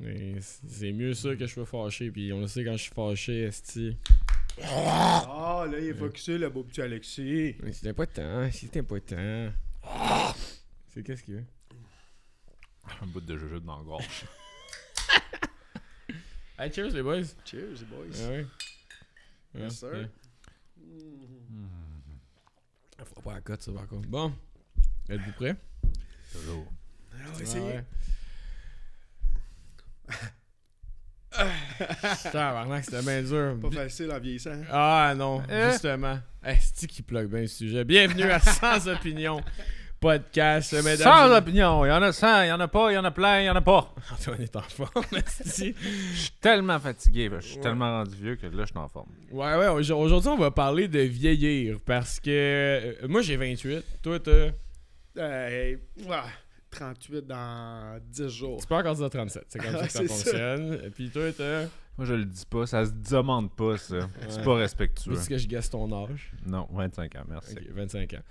[0.00, 2.10] C'est mieux ça que je sois fâché.
[2.10, 3.96] Puis on le sait quand je suis fâché, esti.
[4.62, 7.56] Ah, là, il est focusé, le beau petit Alexis.
[7.62, 9.52] Mais c'était pas temps, c'était pas temps.
[10.88, 11.44] C'est qu'est-ce qu'il veut?
[13.02, 14.04] Un bout de jujube dans la gorge.
[16.60, 17.22] Hey, cheers les boys!
[17.44, 18.06] Cheers, les boys.
[18.20, 18.44] Ah oui.
[19.60, 19.88] Yes, Ouais, sir.
[19.92, 20.10] ouais.
[23.14, 24.08] Faut pas la cote, ça, par contre.
[24.08, 24.32] Bon.
[25.08, 25.54] Êtes-vous prêts?
[26.32, 26.66] Toujours.
[27.12, 27.60] On va Ah essayer.
[27.64, 27.84] ouais.
[32.32, 33.56] Tabarnak, c'était bien dur.
[33.60, 34.50] Pas facile en vieillissant.
[34.50, 34.64] hein.
[34.70, 35.70] Ah non, Eh?
[35.70, 36.18] justement.
[36.44, 37.84] Est-ce qui plug bien le sujet?
[37.84, 39.40] Bienvenue à Sans Opinion
[40.00, 40.96] Podcast, mesdames.
[40.98, 43.04] Sans opinion, il y en a 100, il y en a pas, il y en
[43.04, 43.92] a plein, il y en a pas.
[44.12, 44.90] Antoine est en forme.
[45.12, 47.62] Je suis tellement fatigué, je suis Ouais.
[47.62, 49.08] tellement rendu vieux que là, je suis en forme.
[49.32, 53.84] Ouais, ouais, aujo- aujourd'hui, on va parler de vieillir parce que euh, moi j'ai 28,
[54.00, 54.50] toi t'as?
[55.18, 55.76] Euh,
[56.06, 56.16] ouais,
[56.70, 58.60] 38 dans 10 jours.
[58.60, 60.14] Tu peux encore dire 37, c'est comme ça que ça C'est ça.
[60.30, 60.90] fonctionne.
[60.94, 61.66] Puis toi t'as.
[61.96, 64.08] Moi, je le dis pas, ça se demande pas, ça.
[64.28, 64.44] C'est Ouais.
[64.44, 65.14] pas respectueux.
[65.14, 66.30] Est-ce que je gasse ton âge?
[66.46, 67.54] Non, 25 ans, merci.
[67.54, 68.22] Ok, 25 ans.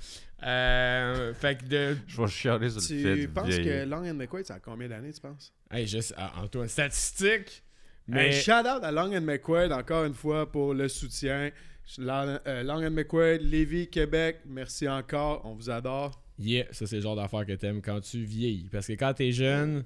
[0.44, 1.98] Euh, fait que de.
[2.08, 4.88] Je vais chialer sur le fait Tu penses que Long and McQuaid, ça a combien
[4.88, 5.54] d'années, tu penses?
[5.70, 7.62] Hey, je sais- ah, Antoine, statistique.
[8.08, 8.32] Mais Mais.
[8.32, 11.52] shout out à Long and McQuaid encore une fois pour le soutien.
[11.98, 16.22] Long, euh, Long and McQuaid, Lévis, Québec, merci encore, on vous adore.
[16.40, 18.70] Yeah, ça c'est le genre d'affaire que t'aimes quand tu vieillis.
[18.72, 19.84] Parce que quand t'es jeune,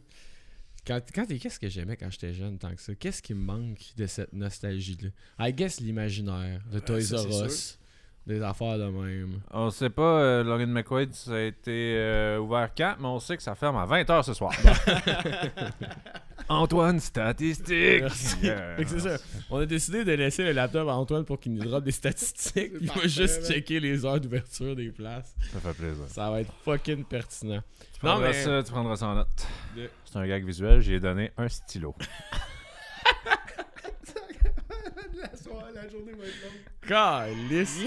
[0.86, 2.94] quand, quand t'es, qu'est-ce que j'aimais quand j'étais jeune tant que ça?
[2.96, 5.10] Qu'est-ce qui me manque de cette nostalgie-là?
[5.40, 7.80] I guess l'imaginaire, le Toys R Us,
[8.28, 9.40] des affaires de même.
[9.52, 13.38] On sait pas, euh, Logan McQuaid, ça a été euh, ouvert quand, mais on sait
[13.38, 14.54] que ça ferme à 20h ce soir.
[16.52, 18.02] Antoine, statistique!
[18.02, 18.36] Merci.
[18.42, 18.76] Yeah.
[18.76, 19.18] Fait que c'est ça.
[19.50, 22.74] On a décidé de laisser le laptop à Antoine pour qu'il nous drop des statistiques.
[22.82, 25.34] Il va juste checker les heures d'ouverture des places.
[25.54, 26.04] Ça fait plaisir.
[26.08, 27.62] Ça va être fucking pertinent.
[28.00, 29.48] Tu Non, mais- ça, tu prendras ça en note.
[29.78, 31.96] De- C'est un gag visuel, j'ai donné un stylo.
[35.22, 36.88] la, soirée, la journée va être longue.
[36.88, 37.80] Calice.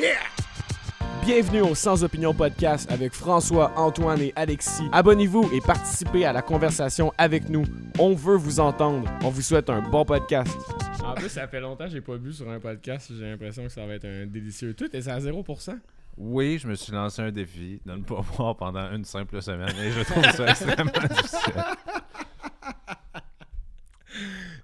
[1.25, 4.83] Bienvenue au Sans Opinion Podcast avec François, Antoine et Alexis.
[4.92, 7.64] Abonnez-vous et participez à la conversation avec nous.
[7.98, 9.08] On veut vous entendre.
[9.23, 10.55] On vous souhaite un bon podcast.
[11.02, 13.11] En plus, ça fait longtemps que j'ai pas bu sur un podcast.
[13.18, 14.74] J'ai l'impression que ça va être un délicieux.
[14.74, 15.79] Tout est à 0%.
[16.18, 19.74] Oui, je me suis lancé un défi de ne pas boire pendant une simple semaine
[19.83, 21.55] et je trouve ça extrêmement difficile.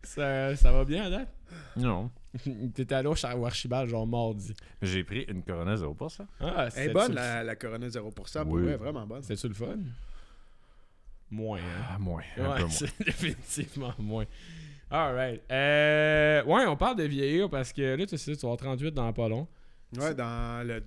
[0.03, 1.11] Ça, ça va bien?
[1.79, 2.11] Non.
[2.75, 4.55] T'étais allé au Archibald genre mardi.
[4.83, 6.27] J'ai pris une Corona 0 pour ça.
[6.41, 8.63] Ah, Elle est c'était-tu bonne, la, la Corona 0%, pour Oui.
[8.63, 9.23] vrai, vraiment bonne.
[9.23, 9.79] C'était-tu le fun?
[11.31, 11.87] Moins, hein?
[11.91, 12.23] Ah, moins.
[12.37, 12.71] Un Ouais, peu moins.
[12.71, 14.25] c'est définitivement moins.
[14.91, 15.43] Alright.
[15.51, 18.93] Euh, ouais, on parle de vieillir parce que là, tu sais, tu vas avoir 38
[18.93, 19.47] dans pas long.
[19.97, 20.83] Ouais, dans le,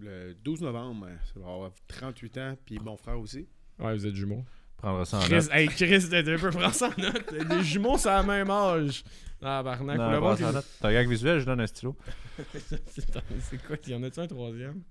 [0.00, 3.46] le 12 novembre, ça va avoir 38 ans, puis mon frère aussi.
[3.78, 4.44] Ouais, vous êtes jumeaux.
[4.84, 5.48] Prendra ça en Chris, note.
[5.52, 7.32] hey, Chris, t'es un peu prendre ça en note.
[7.32, 9.02] Les jumeaux, c'est à la même âge.
[9.40, 9.96] Ah, barnac.
[9.96, 10.66] Non, prends monde ça en note.
[10.78, 11.96] T'as un gag visuel, je donne un stylo.
[12.90, 14.82] C'est quoi, y en a-tu un troisième?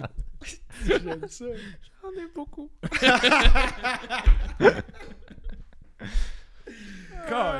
[0.86, 1.44] J'aime ça.
[2.02, 2.70] J'en ai beaucoup.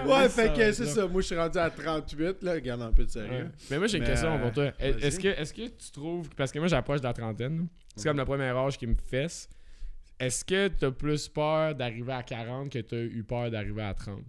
[0.07, 1.07] Ouais, fait que c'est ça.
[1.07, 2.53] Moi, je suis rendu à 38, là.
[2.53, 3.45] Regarde un peu de sérieux.
[3.45, 3.51] Ouais.
[3.71, 4.73] Mais moi, j'ai une Mais, question euh, pour toi.
[4.79, 6.31] Est-ce que, est que tu trouves.
[6.37, 7.69] Parce que moi, j'approche de la trentaine.
[7.95, 9.51] C'est comme le premier âge qui me fesse.
[10.21, 14.23] Est-ce que t'as plus peur d'arriver à 40 que t'as eu peur d'arriver à 30?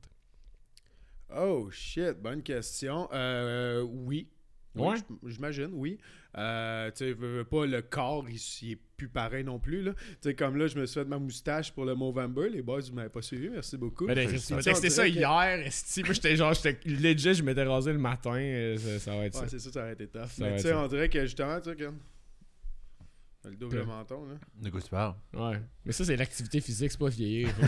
[1.35, 2.13] Oh, shit.
[2.21, 3.07] Bonne question.
[3.13, 4.27] Euh, oui.
[4.75, 4.97] Ouais?
[5.25, 5.97] J'imagine, oui.
[6.37, 9.93] Euh, tu sais, veux, pas, le corps, il, il est plus pareil non plus, là.
[9.93, 12.49] Tu sais, comme là, je me suis fait ma moustache pour le Movember.
[12.49, 13.49] Les boys, vous m'avez pas suivi.
[13.49, 14.05] Merci beaucoup.
[14.05, 15.59] Ben, tu que m'as ça, que- hier.
[15.65, 16.03] esti.
[16.03, 18.35] Moi, j'étais genre, j'étais legit, je m'étais rasé le matin.
[18.35, 19.49] euh, Ça, ça va être Ouais, ça.
[19.49, 20.27] c'est ça, ça aurait été tough.
[20.27, 21.87] Ça Mais tu sais, on dirait que justement, tu sais.
[23.45, 24.35] Le double menton, là.
[24.61, 25.15] De quoi tu parles?
[25.33, 25.61] Ouais.
[25.85, 27.47] Mais ça, c'est l'activité physique, c'est pas vieillir.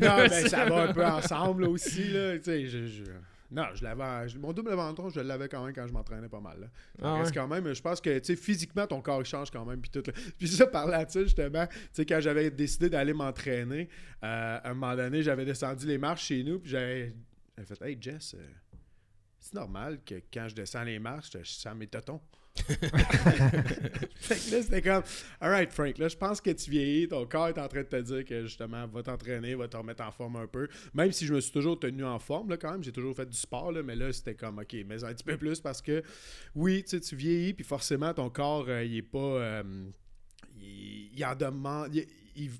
[0.00, 2.38] non, ben ça va un peu ensemble là, aussi, là.
[2.38, 3.02] Tu sais, je, je-
[3.50, 4.26] Non, je l'avais.
[4.38, 6.60] Mon double menton, je l'avais quand même quand je m'entraînais pas mal.
[6.60, 6.66] Là.
[7.02, 9.66] Ah Reste quand même, je pense que tu sais, physiquement, ton corps il change quand
[9.66, 9.82] même.
[9.82, 10.14] Puis, tout, là.
[10.38, 13.88] puis ça, par là-dessus, justement, tu sais, quand j'avais décidé d'aller m'entraîner,
[14.24, 17.14] euh, à un moment donné, j'avais descendu les marches chez nous, puis j'avais
[17.56, 18.46] j'avais fait Hey Jess, euh,
[19.40, 22.20] c'est normal que quand je descends les marches, je sens mes totons.
[24.30, 25.02] là, c'était comme
[25.40, 28.00] Alright, Frank, là, je pense que tu vieillis, ton corps est en train de te
[28.00, 30.68] dire que justement, va t'entraîner, va te remettre en forme un peu.
[30.94, 33.26] Même si je me suis toujours tenu en forme, là, quand même, j'ai toujours fait
[33.26, 36.02] du sport, là, mais là, c'était comme, OK, mais un petit peu plus parce que,
[36.54, 39.18] oui, tu sais, tu vieillis, puis forcément, ton corps, euh, il est pas.
[39.18, 39.62] euh,
[40.60, 41.94] il, il en demande.
[41.94, 42.06] Il,
[42.36, 42.50] il-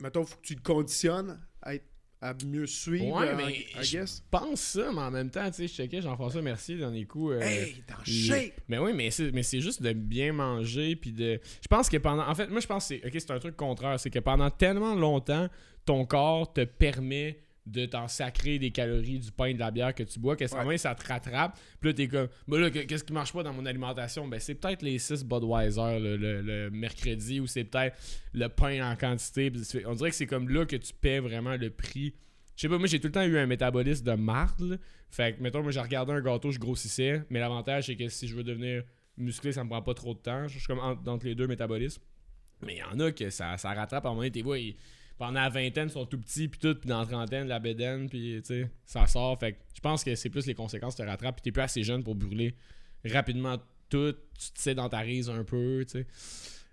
[0.00, 1.84] mettons, faut que tu le conditionnes à, être-
[2.20, 4.22] à mieux suivre, Ouais, mais I je guess.
[4.30, 7.34] pense ça, mais en même temps, tu sais, je checkais Jean-François Mercier dans les coups.
[7.34, 8.54] euh, Hey, dans shape!
[8.68, 10.96] Mais oui, mais c'est, mais c'est juste de bien manger.
[10.96, 11.40] Puis de.
[11.62, 12.26] Je pense que pendant.
[12.26, 14.00] En fait, moi, je pense que c'est un truc contraire.
[14.00, 15.48] C'est que pendant tellement longtemps,
[15.84, 19.94] ton corps te permet de t'en sacrer des calories du pain et de la bière
[19.94, 20.74] que tu bois, qu'est-ce Ouais.
[20.74, 21.58] que ça te rattrape.
[21.80, 24.28] Puis là, t'es comme, ben là, que- qu'est-ce qui marche pas dans mon alimentation?
[24.28, 27.96] Ben, c'est peut-être les 6 Budweiser le, le- le mercredi ou c'est peut-être
[28.32, 29.52] le pain en quantité.
[29.86, 32.14] On dirait que c'est comme là que tu paies vraiment le prix.
[32.54, 34.78] Je sais pas, moi j'ai tout le temps eu un métabolisme de marde.
[35.10, 37.22] Fait que, mettons, moi j'ai regardé un gâteau, je grossissais.
[37.30, 38.82] Mais l'avantage, c'est que si je veux devenir
[39.16, 40.46] musclé, ça me prend pas trop de temps.
[40.46, 42.02] Je suis comme entre, entre les deux métabolismes.
[42.64, 44.04] Mais il y en a que ça, ça rattrape.
[44.04, 44.76] À un moment donné, t'es vois, ils-
[45.18, 48.08] pendant la vingtaine, ils sont tout petits, puis tout, puis dans la trentaine, la bédaine,
[48.08, 49.38] puis tu sais, ça sort.
[49.38, 51.62] Fait que je pense que c'est plus les conséquences qui te rattrapent, puis t'es plus
[51.62, 52.54] assez jeune pour brûler
[53.04, 53.56] rapidement
[53.88, 54.12] tout.
[54.38, 56.06] Tu te sais dans ta rise un peu, tu sais.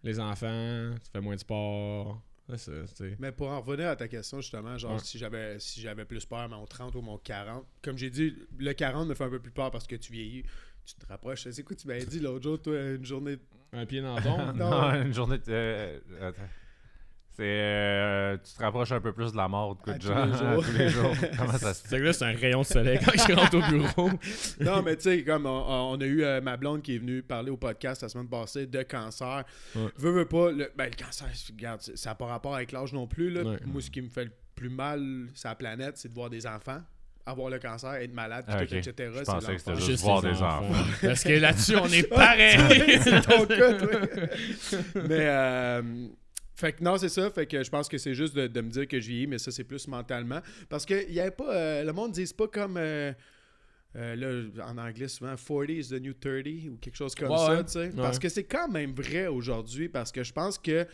[0.04, 2.22] Les enfants, tu fais moins de sport.
[2.58, 2.74] Ça.
[3.20, 5.00] Mais pour en revenir à ta question, justement, genre Ouais.
[5.00, 8.74] si j'avais si j'avais plus peur, mon 30 ou mon 40, comme j'ai dit, le
[8.74, 10.44] 40 me fait un peu plus peur parce que tu vieillis,
[10.86, 11.48] tu te rapproches.
[11.50, 13.38] C'est quoi tu m'avais dit l'autre jour, toi, une journée.
[13.72, 14.38] Un pied dans ton?
[14.54, 14.70] Non.
[14.70, 15.38] non, une journée.
[15.38, 16.42] de- euh, attends.
[17.36, 17.44] C'est.
[17.44, 20.64] euh, tu te rapproches un peu plus de la mort, de de tous les jours.
[20.64, 21.16] tous les jours.
[21.38, 23.72] Comment ça se C'est que là, c'est un rayon de soleil quand je rentre au
[23.72, 24.10] bureau.
[24.60, 27.24] non, mais tu sais, comme on, on a eu euh, ma blonde qui est venue
[27.24, 29.44] parler au podcast la semaine passée de cancer.
[29.76, 29.82] Ouais.
[29.98, 33.08] Veux, veux pas, le, ben, le cancer, regarde, ça n'a pas rapport avec l'âge non
[33.08, 33.30] plus.
[33.32, 33.42] Là.
[33.44, 33.58] Ouais.
[33.66, 36.46] Moi, ce qui me fait le plus mal sur la planète, c'est de voir des
[36.46, 36.82] enfants
[37.26, 38.94] avoir le cancer, être malade, Ah, etc.
[38.98, 40.74] Je pensais que c'était juste voir des enfants.
[41.02, 42.58] Parce que là-dessus, on est pareil.
[43.02, 43.90] c'est ton cas, toi.
[45.08, 45.82] mais, euh,
[46.56, 47.30] fait que non, c'est ça.
[47.32, 49.38] Fait que je pense que c'est juste de, de me dire que je vieillis, mais
[49.40, 50.40] ça, c'est plus mentalement.
[50.70, 51.54] Parce que y avait pas.
[51.56, 52.78] euh, le monde ne dit pas comme.
[52.78, 53.12] euh,
[53.96, 54.16] euh,
[54.56, 57.56] là, en anglais, souvent, 40 is the new 30 ou quelque chose comme Ouais, ça,
[57.56, 57.64] ouais.
[57.64, 57.86] tu sais.
[57.90, 57.92] Ouais.
[57.96, 60.88] Parce que c'est quand même vrai aujourd'hui, parce que je pense que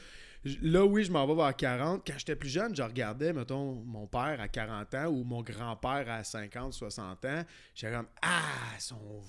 [0.61, 2.03] là, oui, je m'en vais vers 40.
[2.05, 6.09] Quand j'étais plus jeune, je regardais, mettons, mon père à 40 ans ou mon grand-père
[6.09, 7.43] à 50, 60 ans.
[7.73, 8.41] J'étais comme, ah,
[8.77, 9.21] ils sont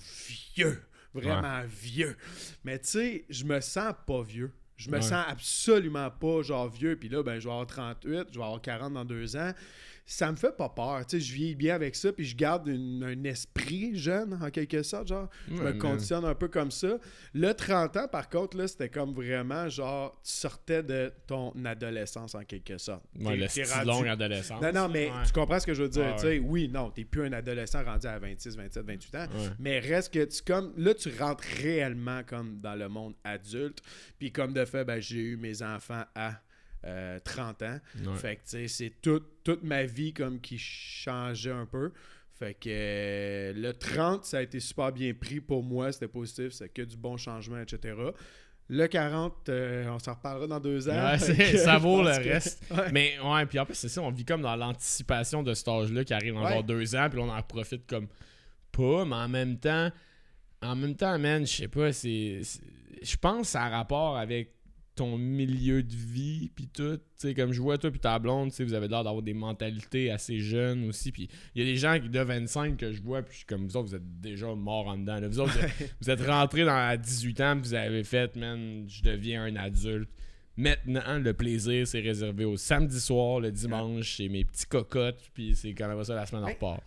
[0.55, 0.81] vieux,
[1.13, 2.17] vraiment vieux.
[2.65, 4.51] Mais tu sais, je me sens pas vieux.
[4.81, 5.01] Je me Ouais.
[5.01, 6.95] sens absolument pas genre vieux.
[6.95, 9.51] Puis là, ben, je vais avoir 38, je vais avoir 40 dans deux ans.
[10.13, 11.05] Ça me fait pas peur.
[11.05, 12.11] Tu sais, je vis bien avec ça.
[12.11, 15.07] Puis je garde une- un esprit jeune, en quelque sorte.
[15.07, 16.97] Genre, je Ouais, me conditionne un peu comme ça.
[17.33, 22.35] Le 30 ans, par contre, là, c'était comme vraiment genre, tu sortais de ton adolescence,
[22.35, 23.03] en quelque sorte.
[23.21, 24.61] Ouais, le t'es style rendu- longue adolescence.
[24.61, 25.25] non, non, mais Ouais.
[25.25, 26.03] tu comprends ce que je veux dire.
[26.03, 29.27] Ouais, tu sais, Oui, non, t'es plus un adolescent rendu à 26, 27, 28 ans.
[29.33, 29.47] Ouais.
[29.59, 33.79] Mais reste que tu comme là, tu rentres réellement comme dans le monde adulte.
[34.19, 36.33] Puis comme de fait, ben, j'ai eu mes enfants à
[36.85, 37.79] euh, 30 ans.
[38.05, 38.15] Ouais.
[38.15, 41.91] Fait que tu sais, c'est tout- toute ma vie comme qui changeait un peu.
[42.33, 45.91] Fait que euh, le 30, ça a été super bien pris pour moi.
[45.91, 47.95] C'était positif, c'est que du bon changement, etc.
[48.67, 50.93] Le 40, euh, on s'en reparlera dans deux ans.
[51.11, 52.63] Ouais, que ça vaut le que- reste.
[52.71, 52.91] Ouais.
[52.91, 56.03] Mais ouais, puis en plus, c'est ça, on vit comme dans l'anticipation de cet âge-là
[56.03, 56.53] qui arrive dans Ouais.
[56.53, 58.07] genre deux ans, puis on en profite comme
[58.71, 59.91] pas, mais en même temps,
[60.63, 62.41] en même temps, man, je sais pas, c'est-
[63.03, 64.51] Je pense que ça a rapport avec
[65.01, 66.95] ton milieu de vie, puis tout.
[66.97, 70.11] Tu sais, comme je vois, toi, puis ta blonde, vous avez l'air d'avoir des mentalités
[70.11, 71.11] assez jeunes aussi.
[71.11, 73.75] Puis il y a des gens qui, de 25 que je vois, puis comme vous
[73.77, 75.19] autres, vous êtes déjà morts en dedans.
[75.19, 75.27] là.
[75.27, 75.57] Vous autres,
[76.01, 79.55] vous êtes- rentrés dans à 18 ans, puis vous avez fait, man, je deviens un
[79.55, 80.09] adulte.
[80.55, 85.55] Maintenant, le plaisir, c'est réservé au samedi soir, le dimanche, c'est mes petits cocottes, puis
[85.55, 86.83] c'est quand même ça la semaine en repart.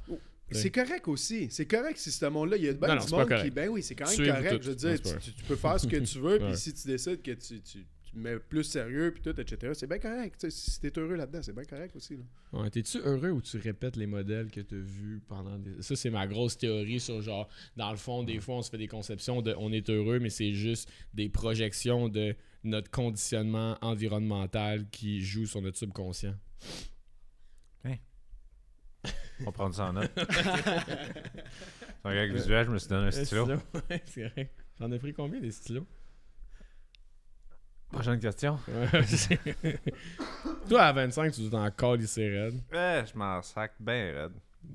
[0.52, 1.49] C'est correct aussi.
[1.50, 3.50] C'est correct si ce monde-là, il y a bien Non, non, du pas monde qui.
[3.50, 4.50] Ben oui, c'est quand même Suivre correct.
[4.56, 4.62] tout.
[4.62, 7.22] Je veux Non, dire, tu, peux faire ce que tu veux, puis si tu décides
[7.22, 7.78] que tu, tu,
[8.14, 10.49] mets plus sérieux, puis tout, etc., c'est bien correct.
[10.50, 12.16] Si t'es heureux là-dedans, c'est bien correct aussi.
[12.16, 12.22] là.
[12.52, 15.81] Ouais, T'es-tu heureux ou tu répètes les modèles que tu as vus pendant des...
[15.82, 18.78] Ça, c'est ma grosse théorie sur genre, dans le fond, des fois, on se fait
[18.78, 24.88] des conceptions de on est heureux, mais c'est juste des projections de notre conditionnement environnemental
[24.90, 26.35] qui joue sur notre subconscient.
[29.40, 30.12] On va prendre ça en note.
[30.16, 30.25] C'est
[32.04, 33.47] un gag visuel, je me suis donné un stylo.
[33.90, 34.52] Ouais, c'est vrai.
[34.78, 35.87] J'en ai pris combien des stylos?
[37.94, 38.58] Prochaine question.
[40.68, 42.60] Toi, à 25, tu dois encore lycée raide.
[42.72, 44.32] Eh, je m'en sac bien raide.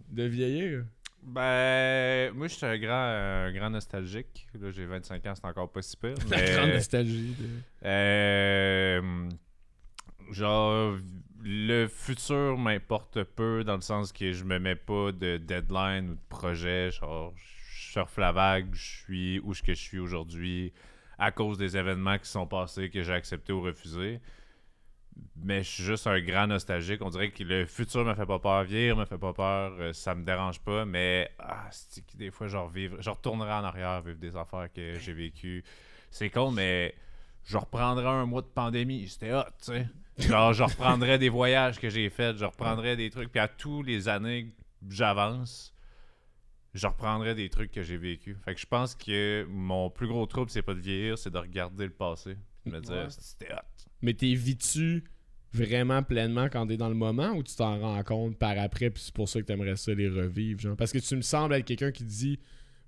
[0.09, 0.85] De vieillir?
[1.21, 4.47] Ben, moi, je suis un grand, un grand nostalgique.
[4.59, 6.13] Là, j'ai 25 ans, c'est encore pas si pire.
[6.29, 7.35] La grande Mais, nostalgie.
[7.37, 9.29] de- euh,
[10.31, 10.95] genre,
[11.43, 16.13] le futur m'importe peu dans le sens que je me mets pas de deadline ou
[16.13, 16.91] de projet.
[16.91, 20.71] Genre, je surfe la vague, je suis où ce que je suis aujourd'hui
[21.19, 24.19] à cause des événements qui sont passés que j'ai accepté ou refusé.
[25.35, 27.01] Mais je suis juste un grand nostalgique.
[27.01, 28.63] On dirait que le futur me fait pas peur.
[28.63, 29.73] Vieillir me fait pas peur.
[29.79, 30.85] euh, ça me dérange pas.
[30.85, 31.69] Mais ah,
[32.15, 35.63] des fois, je, retournerai en arrière vivre des affaires que j'ai vécues.
[36.09, 36.95] C'est con, mais
[37.43, 39.07] je reprendrai un mois de pandémie.
[39.09, 39.87] C'était hot, tu sais.
[40.17, 42.37] Genre, je reprendrais des voyages que j'ai faits.
[42.37, 43.31] Je reprendrais des trucs.
[43.31, 44.53] Puis à tous les années
[44.87, 45.73] j'avance,
[46.73, 48.37] je reprendrai des trucs que j'ai vécus.
[48.45, 51.37] Fait que je pense que mon plus gros trouble, c'est pas de vieillir, c'est de
[51.37, 52.35] regarder le passé.
[52.65, 53.05] De me dire, Ouais.
[53.09, 53.87] c'était hot.
[54.01, 55.03] Mais t'es vis-tu
[55.51, 59.01] vraiment pleinement quand t'es dans le moment ou tu t'en rends compte par après puis
[59.03, 60.75] c'est pour ça que t'aimerais ça les revivre genre?
[60.77, 62.39] Parce que tu me sembles être quelqu'un qui dit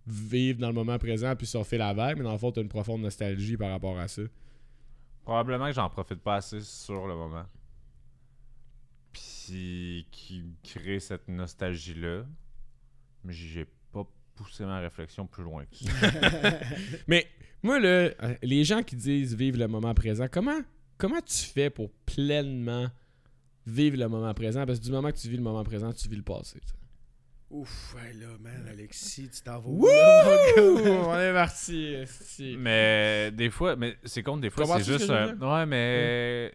[0.06, 2.70] vivre dans le moment présent puis surfer la vague mais dans le fond t'as une
[2.70, 4.22] profonde nostalgie par rapport à ça
[5.24, 7.46] Probablement que j'en profite pas assez sur le moment.
[9.12, 12.26] Puis qui crée cette nostalgie-là.
[13.24, 15.92] Mais j'ai pas poussé ma réflexion plus loin que ça.
[17.08, 17.28] mais
[17.64, 20.60] moi là euh, les gens qui disent vivre le moment présent comment
[20.98, 22.90] comment tu fais pour pleinement
[23.68, 24.66] vivre le moment présent?
[24.66, 26.60] Parce que du moment que tu vis le moment présent tu vis le passé.
[27.52, 29.70] Ouf, là, man, Alexis, tu t'en vas
[30.58, 31.98] on est parti
[32.58, 35.38] mais des fois, mais c'est con, des fois c'est ce juste un.
[35.38, 36.52] Ouais, mais.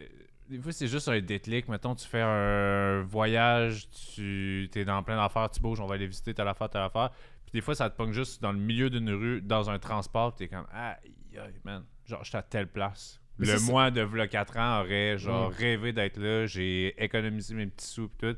[0.48, 1.68] Des fois, c'est juste un déclic.
[1.68, 6.06] Mettons, tu fais un voyage, tu es dans plein d'affaires, tu bouges, on va aller
[6.06, 7.10] visiter telle affaire, telle affaire.
[7.44, 10.34] Puis des fois, ça te pogne juste dans le milieu d'une rue, dans un transport,
[10.34, 10.96] tu es comme, ah,
[11.64, 13.20] man, genre, j'étais à telle place.
[13.38, 13.70] Mais le c'est ça.
[13.72, 18.08] moi de v'là 4 ans aurait, genre, rêvé d'être là, j'ai économisé mes petits sous,
[18.08, 18.36] pis tout.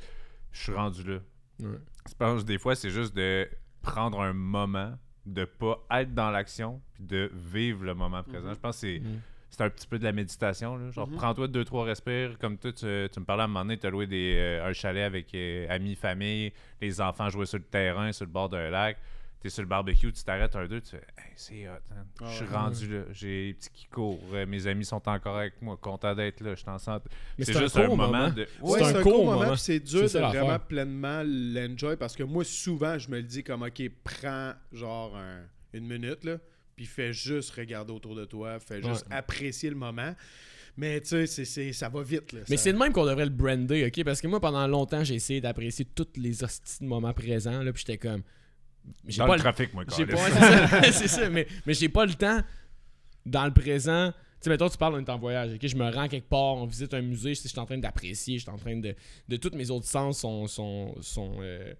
[0.50, 1.18] Je suis rendu là.
[1.60, 3.48] Je pense des fois, c'est juste de
[3.82, 4.94] prendre un moment,
[5.26, 8.48] de pas être dans l'action, puis de vivre le moment présent.
[8.48, 8.54] Mhm.
[8.54, 9.20] Je pense que c'est, Mhm.
[9.50, 10.76] C'est un petit peu de la méditation.
[10.76, 10.90] Là.
[10.90, 11.16] Genre, Mhm.
[11.16, 12.38] prends-toi deux, trois respires.
[12.38, 14.66] Comme toi, tu, tu me parlais à un moment donné, tu as loué des, euh,
[14.68, 18.48] un chalet avec euh, amis, famille, les enfants jouaient sur le terrain, sur le bord
[18.48, 18.98] d'un lac.
[19.40, 21.74] Tu es sur le barbecue, tu t'arrêtes un, deux, tu fais hey, c'est hot.
[21.92, 22.04] hein.
[22.20, 22.52] Ah Je suis ouais.
[22.56, 23.02] rendu là.
[23.12, 24.18] J'ai les petits qui courent.
[24.32, 26.56] Euh, mes amis sont encore avec moi, content d'être là.
[26.56, 27.08] Je suis en santé.
[27.38, 28.30] Mais C'est un juste un moment, moment.
[28.30, 28.48] de.
[28.60, 32.16] Ouais, C'est un un court court moment, c'est dur C'est de vraiment pleinement l'enjoy parce
[32.16, 36.38] que moi, souvent, je me le dis comme, OK, prends genre un- une minute, là,
[36.78, 39.16] puis fais juste regarder autour de toi, fais juste Ouais.
[39.16, 40.14] apprécier le moment.
[40.76, 42.32] Mais tu sais, c'est- c'est- ça va vite.
[42.32, 44.04] Là, Mais c'est de même qu'on devrait le brander, ok?
[44.04, 47.72] Parce que moi, pendant longtemps, j'ai essayé d'apprécier tous les hosties de moments présents, là,
[47.72, 48.22] puis j'étais comme.
[49.06, 51.88] J'ai Dans pas le trafic, moi, pas, ouais, c'est ça, c'est ça, mais, mais j'ai
[51.88, 52.40] pas le temps
[53.26, 54.12] dans le présent.
[54.12, 55.66] Tu sais, mettons, tu parles, on est en voyage, ok?
[55.66, 58.42] Je me rends quelque part, on visite un musée, je suis en train d'apprécier, je
[58.44, 58.94] suis en train de.
[59.28, 61.74] De tous mes autres sens sont, sont, sont euh,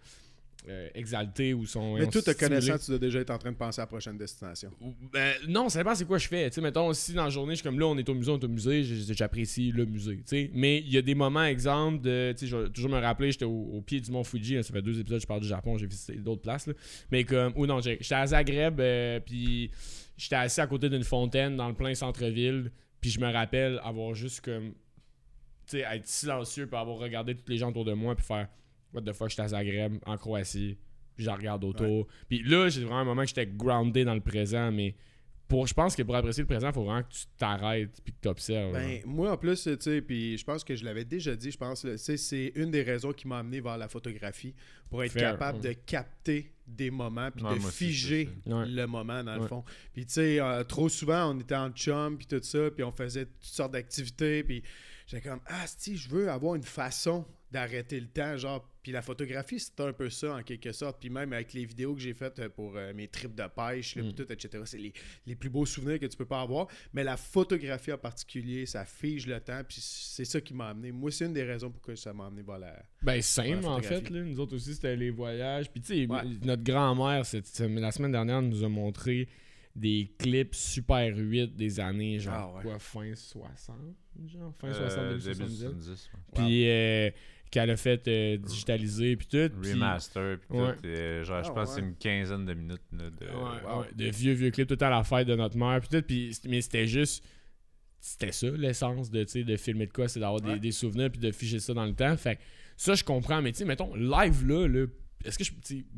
[0.69, 1.95] euh, exaltés ou sont.
[1.95, 4.19] Mais tout te connaissant, tu dois déjà être en train de penser à la prochaine
[4.19, 4.71] destination.
[4.81, 6.51] Ou- Ben, non, ça dépend c'est quoi je fais.
[6.51, 8.33] Tu sais, mettons, si dans la journée, je suis comme là, on est au musée,
[8.33, 10.21] on est au musée, j'apprécie le musée.
[10.27, 10.51] sais.
[10.53, 12.33] Mais il y a des moments, exemple, de.
[12.33, 14.63] Tu sais, je vais toujours me rappeler, j'étais au, au pied du mont Fuji, là,
[14.63, 16.67] ça fait deux épisodes, je parle du Japon, j'ai visité d'autres places.
[16.67, 16.75] Là.
[17.13, 17.53] Mais comme.
[17.57, 19.71] Ou non, j'étais à Zagreb, euh, puis
[20.17, 24.13] j'étais assis à côté d'une fontaine dans le plein centre-ville, puis je me rappelle avoir
[24.15, 24.73] juste comme.
[25.69, 28.49] Tu sais, être silencieux, puis avoir regardé tous les gens autour de moi, puis faire.
[28.93, 30.79] What the fuck, j'étais à Zagreb, en Croatie,
[31.17, 32.07] je regarde autour.
[32.29, 34.95] Puis là, j'ai vraiment un moment que j'étais groundé dans le présent, mais
[35.49, 38.13] pour, je pense que pour apprécier le présent, il faut vraiment que tu t'arrêtes puis
[38.13, 38.73] que tu observes.
[38.73, 41.57] Ben, moi, en plus, tu sais, puis je pense que je l'avais déjà dit, je
[41.57, 44.55] pense, c'est une des raisons qui m'a amené vers la photographie,
[44.91, 45.75] pour être Fair, capable ouais.
[45.75, 49.65] de capter des moments, puis Ouais, de aussi, figer le moment, dans le fond.
[49.95, 52.93] Puis, tu sais, euh, trop souvent, on était en chum, puis tout ça, puis on
[52.93, 54.63] faisait toutes sortes d'activités, puis
[55.07, 59.01] j'étais comme, ah, si, je veux avoir une façon d'arrêter le temps, genre, puis la
[59.03, 62.13] photographie, c'était un peu ça, en quelque sorte, puis même avec les vidéos que j'ai
[62.15, 64.13] faites euh, pour euh, mes trips de pêche, là, Mm.
[64.13, 64.93] tout, etc., c'est les,
[65.27, 68.85] les plus beaux souvenirs que tu peux pas avoir, mais la photographie en particulier, ça
[68.85, 70.93] fige le temps, puis c'est ça qui m'a amené.
[70.93, 72.83] Moi, c'est une des raisons pourquoi ça m'a amené vers la...
[73.03, 74.11] Ben, simple, en fait.
[74.11, 74.21] Là.
[74.23, 75.71] Nous autres aussi, c'était les voyages.
[75.71, 76.23] Puis, tu sais, Ouais.
[76.45, 79.29] notre grand-mère, la semaine dernière, nous a montré
[79.77, 82.63] des clips super 8 des années, genre, Ah ouais.
[82.63, 83.77] quoi, fin 60,
[84.27, 85.59] genre, fin Euh, 60, début début 70.
[85.85, 86.21] 70, ouais.
[86.35, 87.11] Puis, euh,
[87.51, 89.51] qu'elle a fait euh, digitaliser, puis tout.
[89.63, 90.75] Remaster, puis Ouais.
[90.77, 90.81] tout.
[90.87, 93.27] euh, genre, je Ah, pense que c'est une quinzaine de minutes là, de.
[93.27, 93.81] Ouais, wow.
[93.83, 95.81] ouais, de vieux, vieux clips, tout à la fête de notre mère.
[95.81, 97.25] Puis tout, mais c'était juste.
[98.01, 100.59] C'était ça, l'essence de, tu sais, de filmer de quoi, c'est d'avoir des, Ouais.
[100.61, 102.17] des souvenirs puis de figer ça dans le temps.
[102.17, 102.41] Fait que
[102.77, 103.43] ça, je comprends.
[103.43, 104.87] Mais tu sais, mettons, live là, là
[105.25, 105.51] est-ce que je.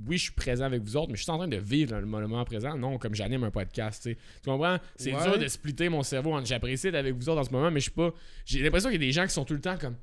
[0.07, 2.07] Oui, je suis présent avec vous autres, mais je suis en train de vivre le
[2.07, 2.75] moment présent.
[2.78, 4.16] Non, comme j'anime un podcast, tu sais.
[4.42, 4.78] Tu comprends?
[4.97, 5.23] C'est Ouais.
[5.25, 7.80] dur de splitter mon cerveau entre j'apprécie d'être avec vous autres en ce moment, mais
[7.80, 8.14] je suis pas.
[8.47, 9.97] J'ai l'impression qu'il y a des gens qui sont tout le temps comme.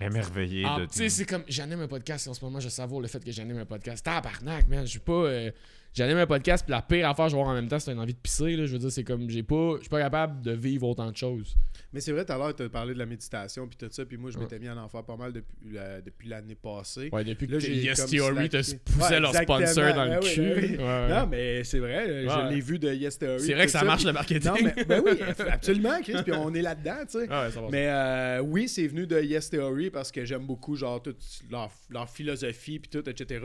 [0.00, 2.68] Émerveillé Ah, de tu sais, c'est comme j'anime un podcast et en ce moment je
[2.68, 4.04] savoure le fait que j'anime un podcast.
[4.04, 5.12] Tabarnak, man, je suis pas.
[5.12, 5.50] euh,
[5.94, 8.00] j'anime un podcast, puis la pire affaire je vais avoir en même temps, c'est une
[8.00, 8.56] envie de pisser.
[8.56, 8.66] Là.
[8.66, 9.74] Je veux dire, c'est comme j'ai pas.
[9.76, 11.54] Je suis pas capable de vivre autant de choses.
[11.92, 14.04] Mais c'est vrai, tout à l'heure, tu as parlé de la méditation, puis tout ça,
[14.06, 17.08] puis moi, je m'étais mis à en faire pas mal depuis la- depuis l'année passée.
[17.12, 20.20] Ouais, depuis Là, que j'ai Yes Theory te poussait Ouais, leur sponsor dans le Ben
[20.22, 20.40] oui, cul.
[20.40, 20.76] ben oui.
[20.76, 21.08] Ouais, ouais.
[21.08, 23.40] Non, mais c'est vrai, je l'ai vu de Yes Theory.
[23.40, 24.50] c'est vrai que ça marche puis- le marketing.
[24.50, 25.12] Non, mais ben oui,
[25.50, 27.26] absolument, Chris, puis on est là-dedans, tu sais.
[27.26, 27.48] Va.
[27.70, 31.18] Mais euh, oui, c'est venu de Yes Theory parce que j'aime beaucoup genre toute
[31.50, 33.44] leur, leur philosophie puis tout, etc.